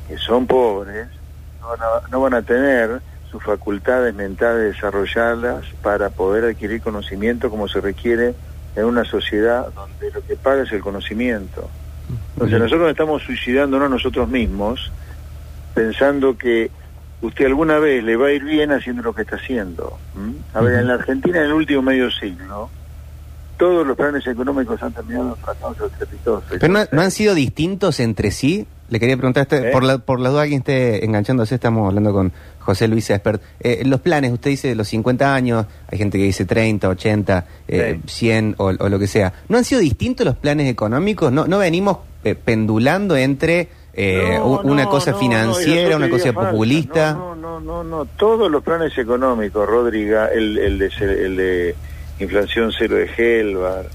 que 0.07 0.17
son 0.17 0.47
pobres 0.47 1.07
no 1.61 1.67
van 1.67 1.79
a, 1.81 2.07
no 2.09 2.21
van 2.21 2.33
a 2.33 2.41
tener 2.41 3.01
sus 3.29 3.43
facultades 3.43 4.13
mentales 4.15 4.73
desarrolladas 4.73 5.65
para 5.83 6.09
poder 6.09 6.45
adquirir 6.45 6.81
conocimiento 6.81 7.49
como 7.49 7.67
se 7.67 7.79
requiere 7.79 8.33
en 8.75 8.85
una 8.85 9.03
sociedad 9.05 9.71
donde 9.73 10.11
lo 10.11 10.25
que 10.25 10.35
paga 10.35 10.63
es 10.63 10.71
el 10.71 10.81
conocimiento. 10.81 11.69
Entonces 12.33 12.59
nosotros 12.59 12.89
estamos 12.89 13.21
suicidándonos 13.23 13.89
nosotros 13.89 14.27
mismos 14.29 14.91
pensando 15.75 16.37
que 16.37 16.71
usted 17.21 17.45
alguna 17.45 17.79
vez 17.79 18.03
le 18.03 18.15
va 18.15 18.27
a 18.27 18.31
ir 18.31 18.43
bien 18.43 18.71
haciendo 18.71 19.03
lo 19.03 19.13
que 19.13 19.23
está 19.23 19.35
haciendo. 19.35 19.97
A 20.53 20.61
ver, 20.61 20.79
en 20.79 20.87
la 20.87 20.95
Argentina 20.95 21.39
en 21.39 21.45
el 21.45 21.53
último 21.53 21.81
medio 21.81 22.09
siglo, 22.11 22.69
todos 23.57 23.85
los 23.85 23.97
planes 23.97 24.25
económicos 24.25 24.81
han 24.81 24.93
terminado 24.93 25.29
en 25.29 25.35
fracasos 25.35 25.91
estrepitosos. 25.91 26.43
Pero 26.49 26.67
no, 26.71 26.79
no 26.91 27.01
han 27.01 27.11
sido 27.11 27.35
distintos 27.35 27.99
entre 27.99 28.31
sí. 28.31 28.65
Le 28.89 28.99
quería 28.99 29.17
preguntar, 29.17 29.43
este, 29.43 29.69
¿Eh? 29.69 29.71
por, 29.71 29.83
la, 29.83 29.99
por 29.99 30.19
las 30.19 30.31
dudas 30.31 30.47
que 30.47 30.55
esté 30.55 31.05
enganchándose, 31.05 31.55
estamos 31.55 31.87
hablando 31.87 32.11
con 32.11 32.31
José 32.59 32.87
Luis 32.87 33.09
Espert. 33.11 33.41
Eh, 33.59 33.83
los 33.85 33.99
planes, 33.99 34.31
usted 34.31 34.49
dice 34.49 34.73
los 34.73 34.87
50 34.87 35.35
años, 35.35 35.67
hay 35.91 35.97
gente 35.99 36.17
que 36.17 36.23
dice 36.23 36.45
30, 36.45 36.89
80, 36.89 37.45
eh, 37.67 37.99
100 38.07 38.55
o, 38.57 38.65
o 38.65 38.89
lo 38.89 38.97
que 38.97 39.05
sea. 39.05 39.33
¿No 39.47 39.57
han 39.57 39.63
sido 39.63 39.81
distintos 39.81 40.25
los 40.25 40.37
planes 40.37 40.67
económicos? 40.67 41.31
¿No, 41.31 41.45
no 41.45 41.59
venimos 41.59 41.97
eh, 42.23 42.35
pendulando 42.35 43.15
entre 43.15 43.69
eh, 43.93 44.35
No, 44.37 44.61
una 44.61 44.83
no, 44.85 44.89
cosa 44.89 45.11
no, 45.11 45.17
no, 45.17 45.21
financiera, 45.21 45.97
una 45.97 46.09
cosa 46.09 46.33
populista? 46.33 47.13
No, 47.13 47.35
no, 47.35 47.59
no, 47.59 47.83
no, 47.83 47.83
no. 47.83 48.05
Todos 48.05 48.49
los 48.49 48.63
planes 48.63 48.97
económicos, 48.97 49.67
Rodriga, 49.67 50.27
el, 50.27 50.57
el, 50.57 50.79
de, 50.79 50.91
el 50.99 51.35
de 51.35 51.75
inflación 52.19 52.71
cero 52.77 52.95
de 52.95 53.09
Helvar, 53.17 53.85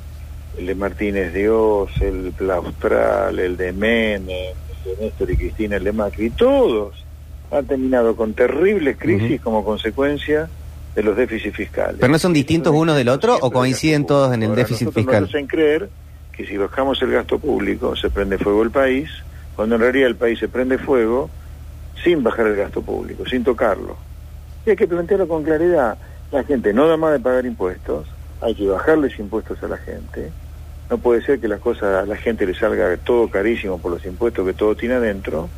el 0.58 0.66
de 0.66 0.74
Martínez 0.74 1.32
Dios, 1.32 1.90
el 2.00 2.32
Plaustral, 2.36 3.38
el 3.38 3.56
de 3.56 3.72
Menem, 3.72 4.28
el 4.28 4.96
de 4.96 5.04
Néstor 5.04 5.30
y 5.30 5.36
Cristina, 5.36 5.76
el 5.76 5.84
de 5.84 5.92
Macri, 5.92 6.30
todos 6.30 7.04
han 7.50 7.66
terminado 7.66 8.16
con 8.16 8.34
terribles 8.34 8.96
crisis 8.98 9.40
como 9.40 9.64
consecuencia 9.64 10.48
de 10.94 11.02
los 11.02 11.16
déficits 11.16 11.56
fiscales. 11.56 11.96
¿Pero 12.00 12.12
no 12.12 12.18
son 12.18 12.32
distintos 12.32 12.72
Eso 12.72 12.80
uno 12.80 12.94
del 12.94 13.08
otro 13.08 13.36
o 13.40 13.50
coinciden 13.50 14.06
todos 14.06 14.32
en 14.32 14.42
el. 14.42 14.50
Ahora, 14.50 14.62
déficit 14.62 14.92
fiscal? 14.92 15.22
Nos 15.22 15.30
hacen 15.30 15.46
creer 15.46 15.88
que 16.32 16.46
si 16.46 16.56
bajamos 16.56 17.00
el 17.02 17.10
gasto 17.10 17.38
público 17.38 17.96
se 17.96 18.10
prende 18.10 18.38
fuego 18.38 18.62
el 18.62 18.70
país, 18.70 19.10
cuando 19.56 19.76
en 19.76 19.80
realidad 19.80 20.08
el 20.08 20.16
país 20.16 20.38
se 20.38 20.48
prende 20.48 20.78
fuego 20.78 21.30
sin 22.02 22.22
bajar 22.22 22.46
el 22.46 22.56
gasto 22.56 22.82
público, 22.82 23.24
sin 23.26 23.44
tocarlo. 23.44 23.96
Y 24.66 24.70
hay 24.70 24.76
que 24.76 24.86
plantearlo 24.86 25.28
con 25.28 25.42
claridad. 25.42 25.96
La 26.32 26.44
gente 26.44 26.72
no 26.72 26.88
da 26.88 26.96
más 26.96 27.12
de 27.12 27.20
pagar 27.20 27.46
impuestos, 27.46 28.08
hay 28.40 28.54
que 28.54 28.66
bajarles 28.66 29.18
impuestos 29.18 29.62
a 29.62 29.68
la 29.68 29.76
gente 29.78 30.30
No 30.90 30.98
puede 30.98 31.22
ser 31.22 31.40
que 31.40 31.48
las 31.48 31.60
cosas 31.60 32.02
a 32.02 32.06
la 32.06 32.16
gente 32.16 32.46
le 32.46 32.54
salga 32.54 32.96
todo 32.98 33.28
carísimo 33.28 33.78
por 33.78 33.92
los 33.92 34.04
impuestos 34.04 34.46
que 34.46 34.52
todo 34.52 34.74
tiene 34.74 34.94
adentro, 34.94 35.48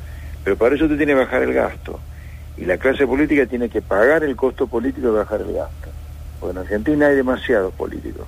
pero 0.44 0.56
para 0.56 0.74
eso 0.74 0.84
usted 0.84 0.96
tiene 0.96 1.14
que 1.14 1.18
bajar 1.18 1.42
el 1.42 1.52
gasto. 1.52 1.98
Y 2.56 2.64
la 2.64 2.78
clase 2.78 3.06
política 3.06 3.46
tiene 3.46 3.68
que 3.68 3.82
pagar 3.82 4.22
el 4.22 4.36
costo 4.36 4.66
político 4.66 5.08
de 5.08 5.18
bajar 5.18 5.40
el 5.40 5.52
gasto. 5.52 5.88
Porque 6.38 6.52
en 6.52 6.58
Argentina 6.58 7.08
hay 7.08 7.16
demasiados 7.16 7.74
políticos, 7.74 8.26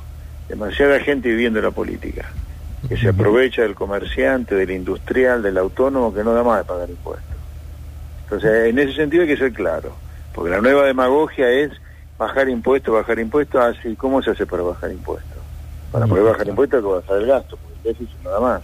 demasiada 0.49 0.99
gente 1.01 1.29
viviendo 1.29 1.61
la 1.61 1.71
política, 1.71 2.31
que 2.87 2.97
se 2.97 3.09
aprovecha 3.09 3.63
del 3.63 3.75
comerciante, 3.75 4.55
del 4.55 4.71
industrial, 4.71 5.43
del 5.43 5.59
autónomo, 5.59 6.15
que 6.15 6.23
no 6.23 6.33
da 6.33 6.45
más 6.45 6.59
de 6.59 6.65
pagar 6.65 6.89
impuestos. 6.89 7.37
Entonces, 8.25 8.69
en 8.69 8.79
ese 8.79 8.93
sentido 8.95 9.23
hay 9.23 9.29
que 9.29 9.37
ser 9.37 9.53
claro, 9.53 9.97
porque 10.35 10.51
la 10.51 10.61
nueva 10.61 10.85
demagogia 10.85 11.51
es 11.51 11.71
bajar 12.19 12.49
impuestos, 12.49 12.95
bajar 12.95 13.19
impuestos, 13.19 13.61
así, 13.61 13.97
¿cómo 13.97 14.23
se 14.23 14.31
hace 14.31 14.47
para 14.47 14.63
bajar 14.63 14.91
impuestos? 14.93 15.39
Para 15.91 16.07
poder 16.07 16.25
bajar 16.25 16.47
impuestos 16.47 16.79
hay 16.79 16.83
que 16.83 16.95
bajar 16.95 17.17
el 17.17 17.27
gasto, 17.27 17.57
porque 17.57 17.77
el 17.77 17.83
déficit 17.95 18.21
nada 18.23 18.41
más. 18.41 18.63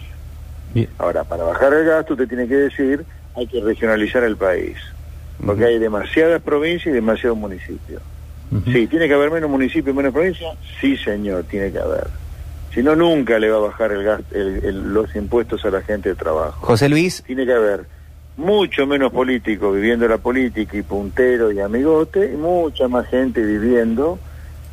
Bien. 0.73 0.89
Ahora, 0.97 1.23
para 1.23 1.43
bajar 1.43 1.73
el 1.73 1.85
gasto 1.85 2.13
usted 2.13 2.27
tiene 2.27 2.47
que 2.47 2.55
decir, 2.55 3.05
hay 3.35 3.47
que 3.47 3.59
regionalizar 3.61 4.23
el 4.23 4.37
país, 4.37 4.77
porque 5.45 5.65
hay 5.65 5.79
demasiadas 5.79 6.41
provincias 6.41 6.87
y 6.87 6.95
demasiados 6.95 7.37
municipios. 7.37 8.01
Ujú. 8.51 8.71
Sí, 8.71 8.87
¿tiene 8.87 9.07
que 9.07 9.13
haber 9.13 9.31
menos 9.31 9.49
municipios 9.49 9.93
y 9.93 9.97
menos 9.97 10.13
provincias? 10.13 10.55
Sí, 10.79 10.95
señor, 10.95 11.43
tiene 11.45 11.71
que 11.71 11.79
haber. 11.79 12.07
Si 12.75 12.83
no, 12.83 12.95
nunca 12.95 13.39
le 13.39 13.49
va 13.49 13.57
a 13.57 13.61
bajar 13.61 13.91
el 13.93 14.03
gas- 14.03 14.21
el- 14.31 14.63
el- 14.65 14.93
los 14.93 15.15
impuestos 15.15 15.63
a 15.65 15.69
la 15.71 15.81
gente 15.81 16.09
de 16.09 16.15
trabajo. 16.15 16.57
José 16.59 16.89
Luis, 16.89 17.23
Tiene 17.25 17.45
que 17.45 17.53
haber 17.53 17.85
mucho 18.37 18.85
menos 18.85 19.13
políticos 19.13 19.73
viviendo 19.73 20.07
la 20.09 20.17
política 20.17 20.75
y 20.75 20.81
puntero 20.81 21.51
y 21.53 21.59
amigote, 21.61 22.33
y 22.33 22.35
mucha 22.37 22.87
más 22.89 23.07
gente 23.07 23.41
viviendo 23.41 24.19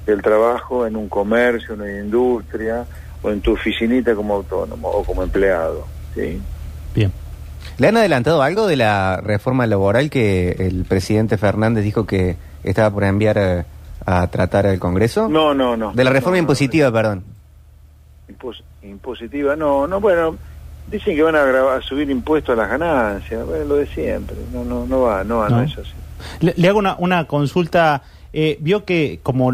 del 0.05 0.21
trabajo 0.21 0.85
en 0.85 0.97
un 0.97 1.09
comercio, 1.09 1.75
en 1.75 1.81
una 1.83 2.01
industria, 2.01 2.85
o 3.23 3.31
en 3.31 3.41
tu 3.41 3.53
oficinita 3.53 4.17
como 4.17 4.35
autónomo 4.35 4.89
o 4.89 5.05
como 5.05 5.23
empleado. 5.23 5.87
¿sí? 6.15 6.41
Bien. 6.95 7.13
¿le 7.79 7.87
han 7.89 7.97
adelantado 7.97 8.43
algo 8.43 8.67
de 8.67 8.75
la 8.77 9.21
reforma 9.23 9.67
laboral 9.69 10.11
que 10.11 10.57
el 10.59 10.85
presidente 10.85 11.39
Fernández 11.39 11.85
dijo 11.85 12.05
que 12.05 12.37
estaba 12.65 12.91
por 12.91 13.05
enviar 13.05 13.39
eh, 13.39 13.65
a, 14.05 14.27
tratar 14.27 14.67
al 14.67 14.81
Congreso? 14.81 15.29
No, 15.29 15.55
no, 15.55 15.77
no. 15.77 15.93
De 15.93 16.03
la 16.03 16.11
reforma 16.11 16.37
No, 16.37 16.43
no, 16.43 16.45
impositiva, 16.47 16.91
perdón. 16.93 17.23
Impos- 18.43 18.63
impositiva, 18.83 19.57
no, 19.57 19.87
no, 19.87 20.01
bueno, 20.01 20.37
dicen 20.91 21.15
que 21.17 21.23
van 21.23 21.37
a, 21.37 21.75
a 21.77 21.81
subir 21.83 22.11
impuestos 22.11 22.53
a 22.59 22.63
las 22.63 22.71
ganancias, 22.71 23.47
bueno, 23.47 23.65
lo 23.65 23.75
de 23.77 23.87
siempre, 23.87 24.37
no, 24.53 24.65
no, 24.65 24.87
no 24.87 25.03
va, 25.03 25.25
no 25.25 25.39
va, 25.39 25.49
no, 25.49 25.57
No. 25.59 25.63
es 25.63 25.79
así. 25.79 25.91
Le, 26.41 26.55
le 26.57 26.69
hago 26.69 26.79
una, 26.79 26.97
una 26.99 27.25
consulta. 27.27 28.03
eh, 28.33 28.57
vio 28.61 28.85
que 28.85 29.21
como 29.23 29.53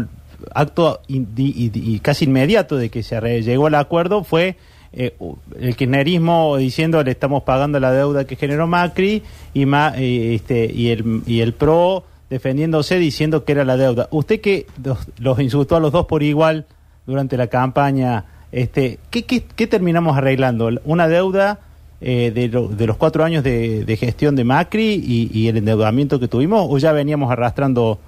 acto 0.55 1.01
in- 1.07 1.27
di- 1.35 1.71
y, 1.73 1.99
casi 1.99 2.25
inmediato 2.25 2.77
de 2.77 2.89
que 2.89 3.03
se 3.03 3.19
llegó 3.43 3.67
al 3.67 3.75
acuerdo 3.75 4.23
fue 4.23 4.55
eh, 4.93 5.13
el 5.59 5.75
kirchnerismo 5.75 6.55
diciendo 6.57 7.03
le 7.03 7.11
estamos 7.11 7.43
pagando 7.43 7.79
la 7.79 7.91
deuda 7.91 8.23
que 8.25 8.35
generó 8.37 8.65
Macri 8.67 9.21
y, 9.53 9.65
ma- 9.65 9.93
eh, 9.97 10.35
este, 10.35 10.71
y, 10.73 10.89
el, 10.91 11.23
y 11.27 11.41
el 11.41 11.53
PRO 11.53 12.05
defendiéndose 12.29 12.97
diciendo 12.99 13.43
que 13.43 13.51
era 13.51 13.65
la 13.65 13.75
deuda. 13.75 14.07
Usted 14.11 14.39
que 14.39 14.65
los, 14.83 14.99
los 15.19 15.39
insultó 15.39 15.75
a 15.75 15.79
los 15.79 15.91
dos 15.91 16.05
por 16.05 16.23
igual 16.23 16.65
durante 17.05 17.35
la 17.37 17.47
campaña, 17.47 18.23
este, 18.51 18.99
¿qué, 19.11 19.67
terminamos 19.67 20.17
arreglando? 20.17 20.69
¿Una 20.85 21.07
deuda 21.07 21.59
eh, 22.01 22.31
de, 22.33 22.47
lo- 22.47 22.67
de 22.67 22.87
los 22.87 22.97
cuatro 22.97 23.23
años 23.23 23.43
de, 23.43 23.97
gestión 23.99 24.35
de 24.35 24.43
Macri 24.43 25.01
y, 25.05 25.47
el 25.47 25.57
endeudamiento 25.57 26.19
que 26.19 26.27
tuvimos 26.27 26.65
o 26.69 26.77
ya 26.77 26.91
veníamos 26.91 27.31
arrastrando 27.31 27.99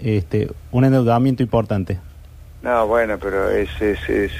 este, 0.00 0.48
un 0.70 0.84
endeudamiento 0.84 1.42
importante? 1.42 1.98
No, 2.62 2.86
bueno, 2.86 3.18
pero 3.18 3.50
es, 3.50 3.68
es, 3.80 3.98
es, 4.08 4.32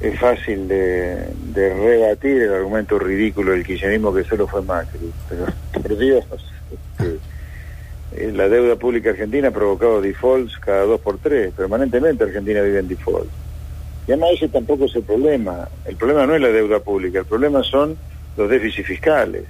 es 0.00 0.18
fácil 0.20 0.68
de, 0.68 1.28
de 1.54 1.74
rebatir 1.74 2.42
el 2.42 2.52
argumento 2.52 2.98
ridículo 2.98 3.52
del 3.52 3.64
kirchnerismo 3.64 4.12
que 4.12 4.24
solo 4.24 4.46
fue 4.46 4.60
Macri, 4.62 5.10
pero 5.28 5.46
por 5.82 5.96
Dios, 5.96 6.24
este, 6.70 7.18
eh, 8.12 8.32
la 8.34 8.48
deuda 8.48 8.76
pública 8.76 9.10
argentina 9.10 9.48
ha 9.48 9.52
provocado 9.52 10.00
defaults 10.02 10.58
cada 10.58 10.82
dos 10.82 11.00
por 11.00 11.18
tres, 11.18 11.52
permanentemente 11.54 12.24
Argentina 12.24 12.60
vive 12.60 12.80
en 12.80 12.88
default. 12.88 13.28
Y 14.08 14.12
además 14.12 14.30
ese 14.32 14.48
tampoco 14.48 14.86
es 14.86 14.96
el 14.96 15.02
problema, 15.02 15.68
el 15.84 15.96
problema 15.96 16.26
no 16.26 16.34
es 16.34 16.40
la 16.40 16.48
deuda 16.48 16.80
pública, 16.80 17.18
el 17.18 17.26
problema 17.26 17.62
son 17.62 17.94
los 18.38 18.48
déficits 18.48 18.88
fiscales. 18.88 19.44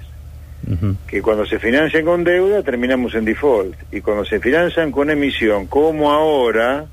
Que 1.07 1.21
cuando 1.23 1.47
se 1.47 1.57
financian 1.57 2.05
con 2.05 2.23
deuda 2.23 2.61
terminamos 2.61 3.15
en 3.15 3.25
default 3.25 3.75
y 3.91 4.01
cuando 4.01 4.23
se 4.25 4.39
financian 4.39 4.91
con 4.91 5.09
emisión, 5.09 5.65
como 5.65 6.11
ahora, 6.11 6.85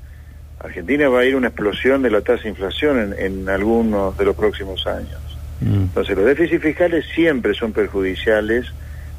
Argentina 0.59 1.09
va 1.09 1.19
a 1.19 1.25
ir 1.25 1.35
a 1.35 1.37
una 1.37 1.49
explosión 1.49 2.01
de 2.01 2.09
la 2.09 2.21
tasa 2.21 2.43
de 2.43 2.49
inflación 2.49 3.13
en, 3.13 3.19
en 3.19 3.49
algunos 3.49 4.17
de 4.17 4.25
los 4.25 4.35
próximos 4.35 4.87
años. 4.87 5.19
Mm. 5.59 5.73
Entonces 5.73 6.15
los 6.15 6.25
déficits 6.25 6.63
fiscales 6.63 7.05
siempre 7.13 7.53
son 7.53 7.73
perjudiciales 7.73 8.65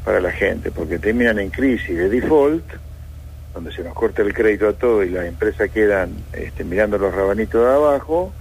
para 0.04 0.20
la 0.20 0.32
gente 0.32 0.70
porque 0.70 0.98
terminan 0.98 1.38
en 1.38 1.50
crisis 1.50 1.96
de 1.96 2.08
default, 2.08 2.64
donde 3.58 3.72
se 3.72 3.82
nos 3.82 3.92
corta 3.92 4.22
el 4.22 4.32
crédito 4.32 4.68
a 4.68 4.72
todo 4.72 5.02
y 5.02 5.10
las 5.10 5.26
empresas 5.26 5.68
quedan 5.70 6.10
este, 6.32 6.62
mirando 6.62 6.96
los 6.96 7.12
rabanitos 7.12 7.60
de 7.60 7.74
abajo, 7.74 8.32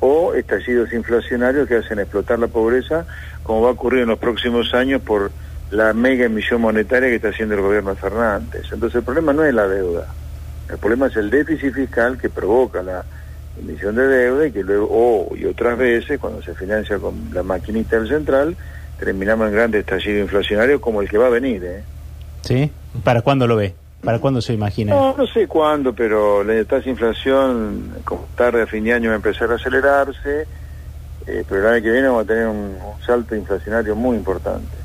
o 0.00 0.34
estallidos 0.34 0.92
inflacionarios 0.92 1.66
que 1.66 1.76
hacen 1.76 1.98
explotar 1.98 2.38
la 2.38 2.48
pobreza, 2.48 3.06
como 3.42 3.62
va 3.62 3.68
a 3.70 3.72
ocurrir 3.72 4.02
en 4.02 4.08
los 4.08 4.18
próximos 4.18 4.74
años 4.74 5.00
por 5.00 5.30
la 5.70 5.94
mega 5.94 6.26
emisión 6.26 6.60
monetaria 6.60 7.08
que 7.08 7.14
está 7.14 7.30
haciendo 7.30 7.54
el 7.54 7.62
gobierno 7.62 7.94
de 7.94 7.96
Fernández. 7.96 8.64
Entonces 8.70 8.96
el 8.96 9.02
problema 9.02 9.32
no 9.32 9.44
es 9.44 9.54
la 9.54 9.66
deuda, 9.66 10.08
el 10.70 10.76
problema 10.76 11.06
es 11.06 11.16
el 11.16 11.30
déficit 11.30 11.72
fiscal 11.72 12.18
que 12.18 12.28
provoca 12.28 12.82
la 12.82 13.02
emisión 13.58 13.94
de 13.94 14.06
deuda 14.06 14.46
y 14.46 14.52
que 14.52 14.62
luego, 14.62 14.88
o 14.90 15.34
y 15.34 15.46
otras 15.46 15.78
veces, 15.78 16.20
cuando 16.20 16.42
se 16.42 16.54
financia 16.54 16.98
con 16.98 17.30
la 17.32 17.42
maquinita 17.42 17.98
del 17.98 18.08
central, 18.08 18.54
terminamos 18.98 19.48
en 19.48 19.54
grandes 19.54 19.80
estallidos 19.80 20.20
inflacionarios 20.20 20.82
como 20.82 21.00
el 21.00 21.08
que 21.08 21.16
va 21.16 21.28
a 21.28 21.30
venir. 21.30 21.64
¿eh? 21.64 21.82
¿Sí? 22.42 22.70
¿Para 23.02 23.22
cuándo 23.22 23.46
lo 23.46 23.56
ve? 23.56 23.74
¿Para 24.02 24.18
cuándo 24.20 24.40
se 24.40 24.52
imagina? 24.52 24.94
No, 24.94 25.16
no 25.16 25.26
sé 25.26 25.48
cuándo, 25.48 25.92
pero 25.92 26.44
la 26.44 26.64
tasa 26.64 26.84
de 26.84 26.90
inflación, 26.90 27.92
como 28.04 28.26
tarde 28.36 28.62
a 28.62 28.66
fin 28.66 28.84
de 28.84 28.92
año, 28.92 29.08
va 29.08 29.14
a 29.14 29.16
empezar 29.16 29.50
a 29.50 29.56
acelerarse, 29.56 30.46
eh, 31.26 31.44
pero 31.48 31.60
el 31.60 31.74
año 31.74 31.82
que 31.82 31.90
viene 31.90 32.06
vamos 32.08 32.24
a 32.24 32.26
tener 32.26 32.46
un, 32.46 32.76
un 32.76 33.02
salto 33.04 33.34
inflacionario 33.34 33.96
muy 33.96 34.16
importante. 34.16 34.76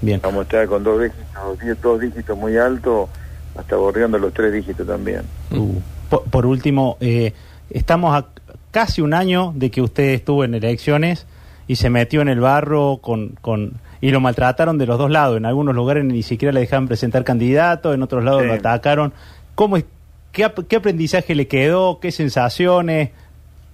Bien. 0.00 0.20
Vamos 0.22 0.40
a 0.40 0.42
estar 0.44 0.66
con 0.66 0.82
dos 0.82 1.02
dígitos, 1.02 1.82
dos 1.82 2.00
dígitos 2.00 2.38
muy 2.38 2.56
altos, 2.56 3.08
hasta 3.56 3.76
bordeando 3.76 4.18
los 4.18 4.32
tres 4.32 4.52
dígitos 4.52 4.86
también. 4.86 5.22
Uh, 5.50 5.80
Por, 6.08 6.22
por 6.24 6.46
último, 6.46 6.96
eh, 7.00 7.34
estamos 7.70 8.16
a 8.16 8.26
casi 8.70 9.02
un 9.02 9.12
año 9.12 9.52
de 9.56 9.70
que 9.70 9.82
usted 9.82 10.10
estuvo 10.14 10.44
en 10.44 10.54
elecciones 10.54 11.26
y 11.66 11.76
se 11.76 11.90
metió 11.90 12.22
en 12.22 12.28
el 12.28 12.40
barro 12.40 12.98
con, 13.02 13.30
con 13.40 13.72
y 14.00 14.10
lo 14.10 14.20
maltrataron 14.20 14.78
de 14.78 14.86
los 14.86 14.98
dos 14.98 15.10
lados. 15.10 15.36
En 15.36 15.46
algunos 15.46 15.74
lugares 15.74 16.04
ni 16.04 16.22
siquiera 16.22 16.52
le 16.52 16.60
dejaban 16.60 16.86
presentar 16.88 17.24
candidato, 17.24 17.92
en 17.94 18.02
otros 18.02 18.24
lados 18.24 18.42
Sí. 18.42 18.48
lo 18.48 18.54
atacaron. 18.54 19.12
¿Cómo 19.54 19.76
es, 19.76 19.84
qué, 20.32 20.44
ap- 20.44 20.66
qué 20.68 20.76
aprendizaje 20.76 21.34
le 21.34 21.46
quedó? 21.48 21.98
¿Qué 22.00 22.12
sensaciones? 22.12 23.10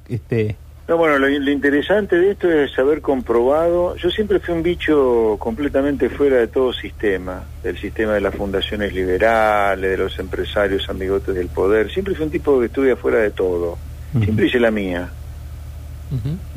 Este, 0.09 0.57
No, 0.87 0.99
bueno, 0.99 1.19
lo, 1.19 1.27
lo 1.29 1.51
interesante 1.51 2.17
de 2.17 2.33
esto 2.33 2.51
es 2.51 2.79
haber 2.79 3.01
comprobado. 3.01 3.97
Yo 3.97 4.11
siempre 4.11 4.39
fui 4.39 4.53
un 4.55 4.63
bicho 4.63 5.37
completamente 5.39 6.11
fuera 6.11 6.37
de 6.37 6.47
todo 6.49 6.73
sistema, 6.75 7.43
del 7.63 7.79
sistema 7.79 8.13
de 8.13 8.21
las 8.21 8.35
fundaciones 8.35 8.93
liberales, 8.93 9.91
de 9.91 9.97
los 9.97 10.19
empresarios 10.19 10.87
amigotes 10.91 11.35
del 11.35 11.49
poder. 11.49 11.91
Siempre 11.91 12.15
fui 12.15 12.27
un 12.27 12.31
tipo 12.31 12.61
que 12.61 12.67
estudia 12.67 12.97
fuera 12.97 13.19
de 13.19 13.31
todo. 13.31 13.79
Siempre 14.23 14.47
hice 14.47 14.61
la 14.61 14.71
mía. 14.71 15.09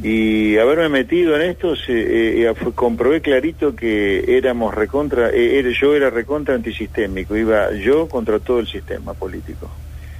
Y 0.04 0.58
haberme 0.58 0.89
metido 0.89 1.36
en 1.36 1.50
esto, 1.50 1.76
se, 1.76 2.43
eh, 2.48 2.54
fue- 2.56 2.74
comprobé 2.74 3.22
clarito 3.22 3.76
que 3.76 4.38
éramos 4.38 4.74
recontra, 4.76 5.30
eh, 5.34 5.74
yo 5.80 5.96
era 5.96 6.10
recontra 6.10 6.56
antisistémico, 6.56 7.36
iba 7.36 7.72
yo 7.74 8.08
contra 8.08 8.39
todo 8.39 8.60
el 8.60 8.67
sistema 8.67 9.13
político, 9.13 9.70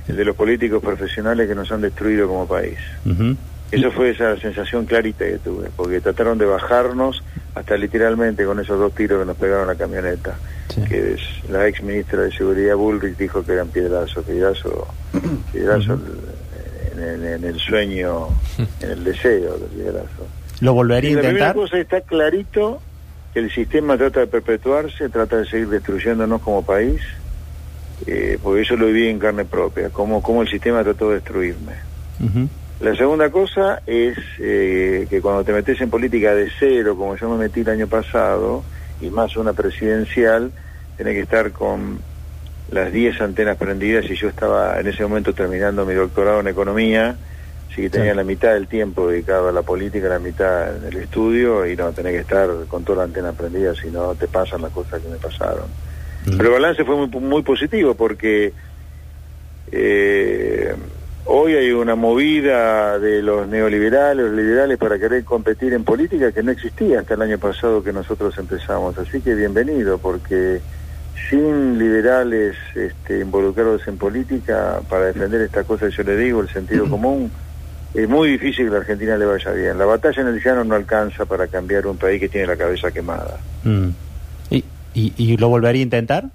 el 0.08 0.16
de 0.16 0.26
los 0.26 0.36
políticos 0.36 0.82
profesionales 0.82 1.48
que 1.48 1.56
nos 1.56 1.72
han 1.72 1.82
destruido 1.82 2.28
como 2.28 2.48
país. 2.48 2.78
ujú. 3.06 3.36
Eso 3.70 3.92
fue 3.92 4.12
esa 4.12 4.38
sensación 4.38 4.86
clarita 4.86 5.26
que 5.26 5.40
tuve, 5.40 5.68
porque 5.76 6.00
trataron 6.00 6.38
de 6.38 6.46
bajarnos 6.46 7.22
hasta 7.54 7.76
literalmente 7.76 8.46
con 8.46 8.62
esos 8.62 8.80
dos 8.80 8.96
tiros 8.96 9.20
que 9.20 9.26
nos 9.26 9.36
pegaron 9.36 9.66
a 9.70 9.74
la 9.74 9.78
camioneta, 9.78 10.36
Sí. 10.74 10.82
que 10.88 11.14
es 11.16 11.22
la 11.50 11.68
ex 11.68 11.84
ministra 11.84 12.22
de 12.22 12.32
Seguridad 12.32 12.76
Bullrich 12.78 13.18
dijo 13.18 13.44
que 13.44 13.52
eran 13.52 13.68
piedrazos, 13.68 14.24
piedrazos, 14.24 14.74
piedrazos 15.52 16.00
en, 16.00 16.27
en- 17.00 17.26
en 17.26 17.44
el 17.44 17.60
sueño, 17.60 18.28
en 18.82 18.90
el 18.92 19.04
deseo 19.04 19.58
de 19.58 19.66
piedrazo. 19.68 20.28
¿Lo 20.62 20.74
volvería 20.74 21.12
a 21.12 21.14
la 21.16 21.20
primera 21.22 21.48
intentar? 21.50 21.56
cosa 21.56 21.78
está 21.80 22.02
clarito 22.02 22.82
que 23.34 23.40
el 23.40 23.52
sistema 23.52 23.98
trata 23.98 24.22
de 24.22 24.28
perpetuarse, 24.28 25.10
trata 25.10 25.38
de 25.38 25.46
seguir 25.46 25.70
destruyéndonos 25.70 26.42
como 26.42 26.64
país, 26.66 27.02
eh, 28.06 28.38
porque 28.42 28.62
eso 28.62 28.76
lo 28.76 28.88
viví 28.88 29.08
en 29.08 29.20
carne 29.20 29.46
propia, 29.46 29.90
cómo, 29.90 30.22
cómo 30.22 30.42
el 30.42 30.50
sistema 30.50 30.84
trató 30.84 31.10
de 31.10 31.16
destruirme. 31.16 31.74
Ujú. 32.20 32.48
La 32.80 32.96
segunda 32.96 33.30
cosa 33.32 33.82
es 33.88 34.18
eh, 34.40 35.08
que 35.10 35.20
cuando 35.22 35.44
te 35.44 35.52
metes 35.52 35.80
en 35.82 35.90
política 35.90 36.34
de 36.36 36.50
cero, 36.60 36.96
como 36.96 37.16
yo 37.18 37.30
me 37.30 37.38
metí 37.38 37.62
el 37.62 37.70
año 37.70 37.88
pasado, 37.88 38.64
y 39.02 39.10
más 39.10 39.36
una 39.36 39.54
presidencial, 39.54 40.52
tenés 40.96 41.14
que 41.14 41.22
estar 41.22 41.52
con 41.52 42.00
las 42.72 42.92
10 42.92 43.22
antenas 43.22 43.58
prendidas 43.58 44.06
y 44.10 44.16
yo 44.16 44.28
estaba 44.28 44.80
en 44.80 44.88
ese 44.88 45.04
momento 45.04 45.34
terminando 45.34 45.86
mi 45.86 45.94
doctorado 45.94 46.40
en 46.42 46.48
economía, 46.48 47.16
Así 47.72 47.84
que 47.84 47.90
tenía 47.92 48.14
Sí. 48.14 48.18
la 48.18 48.24
mitad 48.24 48.54
del 48.54 48.68
tiempo 48.68 49.08
dedicado 49.08 49.50
a 49.50 49.52
la 49.52 49.62
política, 49.62 50.08
la 50.10 50.18
mitad 50.18 50.78
en 50.78 50.86
el 50.86 50.98
estudio 50.98 51.64
y 51.68 51.76
no, 51.76 51.92
tenés 51.92 52.14
que 52.14 52.20
estar 52.22 52.50
con 52.68 52.84
toda 52.84 53.00
la 53.00 53.04
antena 53.04 53.34
prendida, 53.34 53.76
si 53.76 53.90
no 53.92 54.16
te 54.16 54.28
pasan 54.28 54.64
las 54.64 54.72
cosas 54.72 55.00
que 55.00 55.08
me 55.10 55.18
pasaron. 55.18 55.66
Pero 56.26 56.44
el 56.46 56.54
balance 56.54 56.84
fue 56.84 56.96
muy, 56.96 57.08
muy 57.22 57.44
positivo 57.44 57.94
porque 57.94 58.52
eh, 59.72 60.74
hoy 61.26 61.54
hay 61.54 61.72
una 61.72 61.96
movida 61.96 62.98
de 63.00 63.22
los 63.22 63.48
neoliberales, 63.48 64.26
los 64.26 64.36
liberales 64.36 64.78
para 64.78 64.98
querer 64.98 65.24
competir 65.24 65.74
en 65.74 65.84
política 65.84 66.32
que 66.32 66.44
no 66.44 66.52
existía 66.52 67.02
hasta 67.02 67.14
el 67.14 67.22
año 67.22 67.38
pasado 67.38 67.84
que 67.84 67.94
nosotros 67.94 68.38
empezamos. 68.38 68.98
Así 68.98 69.22
que 69.22 69.36
bienvenido 69.36 69.98
porque 70.00 70.62
sin 71.30 71.78
liberales 71.78 72.56
este, 72.76 73.20
involucrados 73.20 73.88
en 73.88 73.98
política 73.98 74.80
para 74.90 75.06
defender 75.08 75.42
esta 75.42 75.64
cosa 75.64 75.88
que 75.90 75.96
yo 75.96 76.04
le 76.04 76.18
digo, 76.18 76.42
el 76.42 76.50
sentido 76.50 76.88
común, 76.90 77.32
es 77.94 78.08
muy 78.08 78.30
difícil 78.32 78.66
que 78.66 78.72
la 78.72 78.78
Argentina 78.78 79.18
le 79.18 79.26
vaya 79.26 79.52
bien. 79.52 79.78
La 79.78 79.86
batalla 79.86 80.22
en 80.22 80.28
el 80.30 80.44
llano 80.44 80.64
no 80.64 80.76
alcanza 80.76 81.26
para 81.26 81.48
cambiar 81.48 81.88
un 81.88 81.98
país 81.98 82.20
que 82.20 82.30
tiene 82.30 82.48
la 82.48 82.56
cabeza 82.56 82.92
quemada. 82.92 83.38
Mm. 83.64 83.88
¿Y, 84.52 84.64
y, 84.94 85.14
y 85.18 85.38
lo 85.38 85.50
volvería 85.50 85.82
a 85.82 85.84
intentar? 85.84 86.26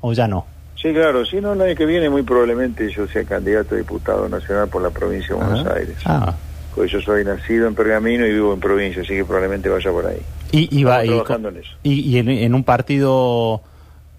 ¿O 0.00 0.12
ya 0.12 0.26
no? 0.28 0.46
Sí, 0.80 0.92
claro, 0.94 1.26
si 1.26 1.40
no, 1.40 1.52
el 1.52 1.60
año 1.60 1.74
que 1.76 1.84
viene 1.84 2.08
muy 2.08 2.22
probablemente 2.22 2.88
yo 2.90 3.06
sea 3.08 3.24
candidato 3.24 3.74
a 3.74 3.78
diputado 3.78 4.28
nacional 4.28 4.68
por 4.68 4.80
la 4.80 4.88
provincia 4.90 5.34
de 5.34 5.42
Buenos 5.42 5.66
Ah. 5.66 5.74
Aires. 5.76 5.96
Ah. 6.06 6.34
Porque 6.74 6.90
yo 6.90 7.00
soy 7.02 7.24
nacido 7.24 7.66
en 7.66 7.74
Pergamino 7.74 8.24
y 8.26 8.32
vivo 8.32 8.54
en 8.54 8.60
provincia, 8.60 9.02
así 9.02 9.14
que 9.14 9.24
probablemente 9.24 9.68
vaya 9.68 9.90
por 9.90 10.06
ahí. 10.06 10.20
Y, 10.52 10.78
y, 10.80 10.84
va, 10.84 11.02
Estamos 11.02 11.04
y, 11.04 11.08
trabajando 11.24 11.48
en 11.50 11.56
eso. 11.58 11.70
y- 11.82 12.00
y 12.00 12.18
en, 12.18 12.28
en 12.30 12.54
un 12.54 12.64
partido 12.64 13.60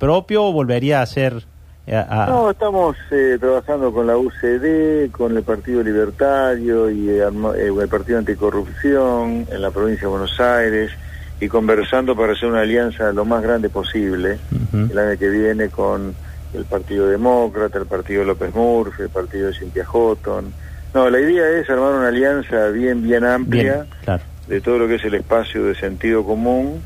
propio 0.05 0.45
o 0.45 0.51
volvería 0.51 1.01
a 1.01 1.05
ser... 1.05 1.43
eh, 1.85 1.95
a- 1.95 2.25
No, 2.27 2.49
estamos 2.49 2.97
eh, 3.11 3.37
trabajando 3.39 3.93
con 3.93 4.07
la 4.07 4.17
UCD, 4.17 5.11
con 5.11 5.37
el 5.37 5.43
Partido 5.43 5.83
Libertario 5.83 6.89
y 6.89 7.07
eh, 7.09 7.19
eh, 7.55 7.71
el 7.81 7.87
Partido 7.87 8.17
Anticorrupción 8.17 9.45
en 9.49 9.61
la 9.61 9.69
provincia 9.69 10.07
de 10.07 10.11
Buenos 10.11 10.39
Aires 10.39 10.91
y 11.39 11.47
conversando 11.47 12.15
para 12.15 12.33
hacer 12.33 12.49
una 12.49 12.61
alianza 12.61 13.11
lo 13.13 13.25
más 13.25 13.41
grande 13.43 13.69
posible 13.69 14.37
el 14.73 14.97
año 14.97 15.17
que 15.19 15.29
viene 15.29 15.69
con 15.69 16.13
el 16.53 16.65
Partido 16.65 17.07
Demócrata, 17.07 17.77
el 17.79 17.85
Partido 17.85 18.23
López 18.23 18.53
Murphy, 18.53 19.03
el 19.03 19.09
Partido 19.09 19.47
de 19.47 19.53
Cintia 19.53 19.85
Houghton. 19.85 20.51
No, 20.93 21.09
la 21.09 21.19
idea 21.19 21.47
es 21.59 21.69
armar 21.69 21.93
una 21.93 22.09
alianza 22.09 22.67
bien, 22.69 23.01
bien 23.03 23.23
amplia 23.23 23.73
Bien, 23.73 23.85
claro. 24.03 24.23
de 24.47 24.59
todo 24.61 24.77
lo 24.79 24.87
que 24.87 24.95
es 24.95 25.05
el 25.05 25.13
espacio 25.15 25.63
de 25.65 25.75
sentido 25.75 26.23
común 26.25 26.81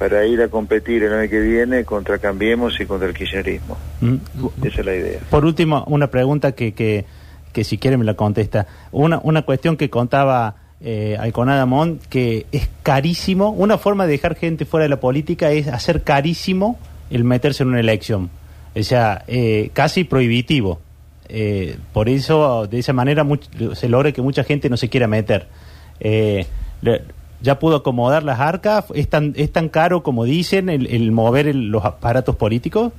para 0.00 0.24
ir 0.24 0.40
a 0.40 0.48
competir 0.48 1.02
el 1.02 1.12
año 1.12 1.28
que 1.28 1.38
viene 1.40 1.84
contra 1.84 2.16
Cambiemos 2.18 2.80
y 2.80 2.86
contra 2.86 3.06
el 3.06 3.14
kirchnerismo. 3.14 3.76
Mm. 4.00 4.14
Esa 4.64 4.80
es 4.80 4.86
la 4.86 4.94
idea. 4.94 5.20
Por 5.28 5.44
último, 5.44 5.84
una 5.88 6.06
pregunta 6.06 6.52
que, 6.52 6.72
que, 6.72 7.04
que 7.52 7.64
si 7.64 7.76
quiere 7.76 7.98
me 7.98 8.06
la 8.06 8.14
contesta. 8.14 8.66
Una, 8.92 9.20
una 9.22 9.42
cuestión 9.42 9.76
que 9.76 9.90
contaba 9.90 10.56
eh, 10.80 11.18
Alconada 11.20 11.66
Mont, 11.66 12.02
que 12.06 12.46
es 12.50 12.70
carísimo, 12.82 13.50
una 13.50 13.76
forma 13.76 14.06
de 14.06 14.12
dejar 14.12 14.36
gente 14.36 14.64
fuera 14.64 14.84
de 14.84 14.88
la 14.88 15.00
política 15.00 15.50
es 15.50 15.68
hacer 15.68 16.02
carísimo 16.02 16.78
el 17.10 17.24
meterse 17.24 17.62
en 17.62 17.68
una 17.68 17.80
elección. 17.80 18.30
O 18.74 18.82
sea, 18.82 19.22
eh, 19.28 19.68
casi 19.74 20.04
prohibitivo. 20.04 20.80
Eh, 21.28 21.76
por 21.92 22.08
eso, 22.08 22.66
de 22.66 22.78
esa 22.78 22.94
manera, 22.94 23.22
much- 23.22 23.74
se 23.74 23.88
logra 23.90 24.12
que 24.12 24.22
mucha 24.22 24.44
gente 24.44 24.70
no 24.70 24.78
se 24.78 24.88
quiera 24.88 25.06
meter. 25.06 25.46
Eh, 26.00 26.46
le- 26.80 27.02
¿Ya 27.42 27.58
pudo 27.58 27.76
acomodar 27.76 28.22
las 28.22 28.38
arcas? 28.40 28.84
¿Es 28.94 29.08
tan, 29.08 29.32
es 29.36 29.50
tan 29.52 29.68
caro 29.68 30.02
como 30.02 30.24
dicen 30.24 30.68
el, 30.68 30.86
el 30.86 31.10
mover 31.12 31.46
el- 31.48 31.68
los 31.70 31.84
aparatos 31.84 32.36
políticos? 32.36 32.92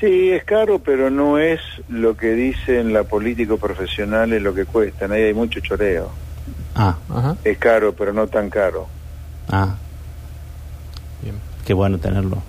Sí, 0.00 0.30
es 0.30 0.44
caro, 0.44 0.78
pero 0.80 1.08
no 1.10 1.38
es 1.38 1.60
lo 1.88 2.16
que 2.16 2.32
dicen 2.32 2.92
la 2.92 3.04
políticos 3.04 3.58
profesionales 3.58 4.42
lo 4.42 4.52
que 4.52 4.64
cuestan. 4.66 5.12
Ahí 5.12 5.22
hay 5.22 5.34
mucho 5.34 5.60
choreo. 5.60 6.10
Ah, 6.74 6.96
Ajá. 7.08 7.36
Es 7.44 7.56
caro, 7.56 7.94
pero 7.94 8.12
no 8.12 8.26
tan 8.26 8.50
caro. 8.50 8.86
ah, 9.48 9.76
Bien. 11.22 11.36
qué 11.64 11.72
bueno 11.72 11.98
tenerlo. 11.98 12.42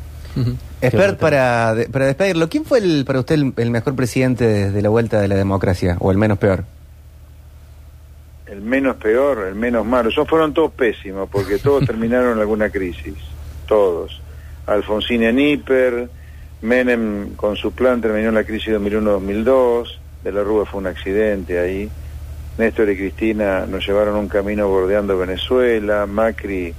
Expert, 0.82 1.18
para, 1.20 1.76
para 1.92 2.06
despedirlo, 2.06 2.50
¿quién 2.50 2.64
fue 2.66 2.80
el, 2.80 3.06
para 3.06 3.20
usted 3.20 3.36
el, 3.36 3.54
el 3.58 3.72
mejor 3.72 3.96
presidente 3.96 4.46
desde 4.46 4.82
la 4.82 4.90
vuelta 4.90 5.20
de 5.22 5.28
la 5.28 5.36
democracia? 5.36 5.96
¿O 6.00 6.12
el 6.12 6.18
menos 6.18 6.38
peor? 6.38 6.66
El 8.50 8.62
menos 8.62 8.96
peor, 8.96 9.48
el 9.48 9.56
menos 9.56 9.86
malo. 9.86 10.10
Son 10.12 10.26
fueron 10.26 10.54
todos 10.54 10.72
pésimos, 10.72 11.30
porque 11.30 11.60
todos 11.60 11.86
terminaron 11.88 12.34
en 12.34 12.40
alguna 12.40 12.70
crisis. 12.70 13.16
Todos. 13.68 14.22
Alfonsín 14.66 15.24
en 15.24 15.40
hiper, 15.40 16.10
Menem 16.62 17.36
con 17.36 17.56
su 17.56 17.72
plan 17.72 18.02
terminó 18.02 18.30
en 18.30 18.36
la 18.36 18.44
crisis 18.44 18.74
2001-2002, 18.74 19.98
De 20.24 20.32
la 20.32 20.44
Rúa 20.44 20.66
fue 20.66 20.80
un 20.80 20.88
accidente 20.88 21.60
ahí. 21.60 21.90
Néstor 22.58 22.90
y 22.90 22.98
Cristina 22.98 23.68
nos 23.68 23.86
llevaron 23.86 24.16
un 24.16 24.28
camino 24.28 24.68
bordeando 24.68 25.18
Venezuela, 25.18 26.08
Macri 26.08 26.74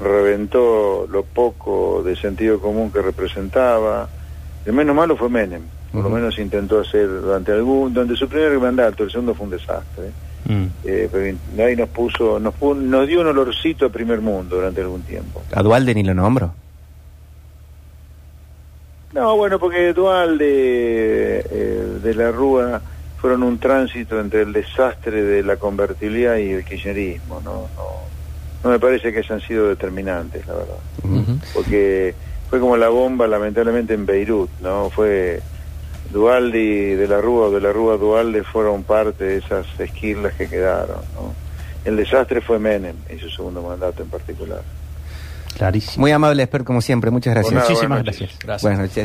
reventó 0.00 1.06
lo 1.10 1.24
poco 1.24 2.02
de 2.04 2.14
sentido 2.14 2.60
común 2.60 2.92
que 2.92 3.02
representaba. 3.02 4.08
El 4.64 4.72
menos 4.72 4.94
malo 4.94 5.16
fue 5.16 5.28
Menem, 5.28 5.62
por 5.92 6.04
lo 6.04 6.10
menos 6.10 6.38
intentó 6.38 6.80
hacer 6.80 7.08
durante 7.08 7.52
algún, 7.52 7.92
durante 7.92 8.14
su 8.14 8.28
primer 8.28 8.58
mandato, 8.58 9.02
el 9.02 9.10
segundo 9.10 9.34
fue 9.34 9.46
un 9.46 9.50
desastre. 9.50 10.10
Mm. 10.48 10.66
Eh, 10.84 11.08
pero 11.10 11.66
ahí 11.66 11.74
nos 11.76 11.88
puso, 11.88 12.38
nos, 12.38 12.54
pu- 12.54 12.76
nos 12.76 13.06
dio 13.08 13.20
un 13.20 13.26
olorcito 13.26 13.86
a 13.86 13.88
primer 13.88 14.20
mundo 14.20 14.56
durante 14.56 14.80
algún 14.80 15.02
tiempo. 15.02 15.42
¿A 15.52 15.62
Dualde 15.62 15.94
ni 15.94 16.02
lo 16.04 16.14
nombro? 16.14 16.54
No, 19.12 19.36
bueno, 19.36 19.58
porque 19.58 19.92
Dualde 19.92 21.40
eh, 21.50 21.98
de 22.02 22.14
la 22.14 22.30
Rúa 22.30 22.80
fueron 23.18 23.42
un 23.42 23.58
tránsito 23.58 24.20
entre 24.20 24.42
el 24.42 24.52
desastre 24.52 25.22
de 25.22 25.42
la 25.42 25.56
convertibilidad 25.56 26.36
y 26.36 26.50
el 26.50 26.64
kirchnerismo, 26.64 27.40
¿no? 27.42 27.68
No, 27.76 27.86
no 28.62 28.70
me 28.70 28.78
parece 28.78 29.12
que 29.12 29.20
hayan 29.20 29.40
sido 29.40 29.68
determinantes, 29.68 30.46
la 30.46 30.54
verdad. 30.54 31.38
Porque 31.54 32.14
fue 32.50 32.60
como 32.60 32.76
la 32.76 32.88
bomba, 32.88 33.26
lamentablemente, 33.26 33.94
en 33.94 34.04
Beirut, 34.04 34.50
¿no? 34.60 34.90
Fue 34.90 35.40
Dualde 36.16 36.58
y 36.58 36.94
de 36.94 37.06
la 37.06 37.20
Rúa, 37.20 37.48
o 37.48 37.50
de 37.50 37.60
la 37.60 37.72
Rúa 37.72 37.98
Dualde 37.98 38.42
fueron 38.42 38.84
parte 38.84 39.24
de 39.24 39.36
esas 39.36 39.66
esquirlas 39.78 40.32
que 40.32 40.48
quedaron, 40.48 41.02
¿no? 41.14 41.34
El 41.84 41.96
desastre 41.96 42.40
fue 42.40 42.58
Menem 42.58 42.96
y 43.14 43.18
su 43.18 43.28
segundo 43.28 43.60
mandato 43.60 44.02
en 44.02 44.08
particular. 44.08 44.62
Clarísimo. 45.56 46.02
Muy 46.02 46.12
amable, 46.12 46.42
Expert, 46.42 46.64
como 46.64 46.80
siempre. 46.80 47.10
Muchas 47.10 47.34
gracias. 47.34 47.54
nada, 47.54 47.68
Muchísimas 47.68 48.02
gracias. 48.02 48.30
Gracias. 48.38 48.62
Buenas 48.62 48.80
noches. 48.80 49.04